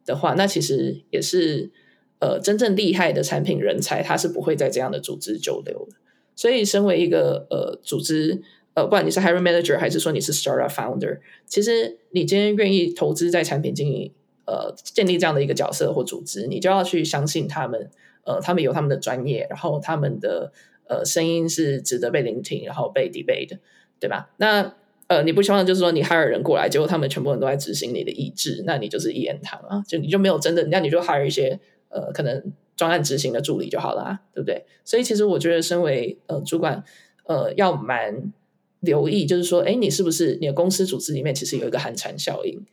[0.05, 1.71] 的话，那其实也是
[2.19, 5.97] 呃真正厉害的产品人才，他是不会在这样的组织久留的。
[6.37, 8.41] 所以，身为一个呃组织，
[8.73, 14.11] 呃，不管你是 hiring manager 还是说你是 startup founder，其实你今天愿意投资在产品经理，
[14.45, 17.89] 呃，建立这样的一个角色或组织，你就要去相信他们，
[18.25, 20.51] 呃，他们有他们的专业，然后他们的
[20.89, 23.59] 呃声音是值得被聆听，然后被 debate，
[23.99, 24.31] 对吧？
[24.37, 24.73] 那
[25.07, 31.59] 呃，你不希望就是说你 hire 人过来，结果他们全部人都在执行你的意志，那你就是一言堂啊，就你就没有真的，那你就 hire 一些
[31.89, 32.51] 呃可能。
[32.77, 34.65] 专案执行的助理就好了啊，对不对？
[34.83, 36.83] 所以其实我觉得，身为呃主管，
[37.23, 38.33] 呃，要蛮
[38.81, 42.65] 留意，就是说，哎，你是不是你的公司组织里面其实有一个寒蝉效应，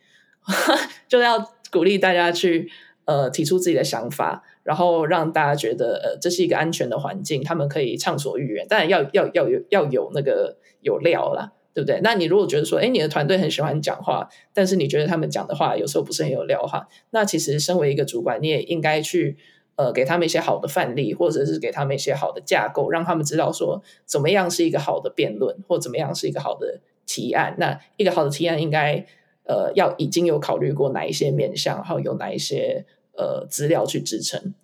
[1.07, 2.69] 就要鼓励大家去
[3.05, 8.67] 呃提出自己的想法，然后让大家觉得呃这是一个安全的环境，他们可以畅所欲言。
[8.69, 12.01] 当然要要要有要有那个有料啦，对不对？
[12.03, 19.37] 那你如果觉得说，哎，你的团队很喜欢讲话，但是你觉得他们讲的话有时候不是很有料哈，那其实身为一个主管，你也应该去。
[19.75, 27.55] 呃，给他们一些好的范例，或者是给他们一些好的架构，让他们知道说怎么样是一个好的辩论，或怎么样是一个好的提案。
[27.57, 29.07] 那一个好的提案应该
[29.45, 32.85] 呃要已经有考虑过哪一些面向，然后有哪一些
[33.17, 34.55] 呃资料去支撑。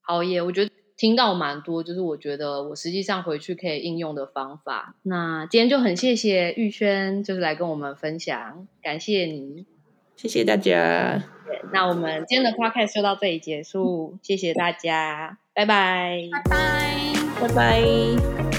[0.00, 4.96] 好耶，我觉得听到蛮多，就是我觉得我实际上回去可以应用的方法。
[5.02, 9.66] 那今天就很谢谢玉轩，就是来跟我们分享，感谢你。
[10.16, 11.22] 谢谢大家。
[11.72, 18.53] 那我们今天的 podcast 就到这里结束，谢谢大家，拜拜，拜拜，拜拜。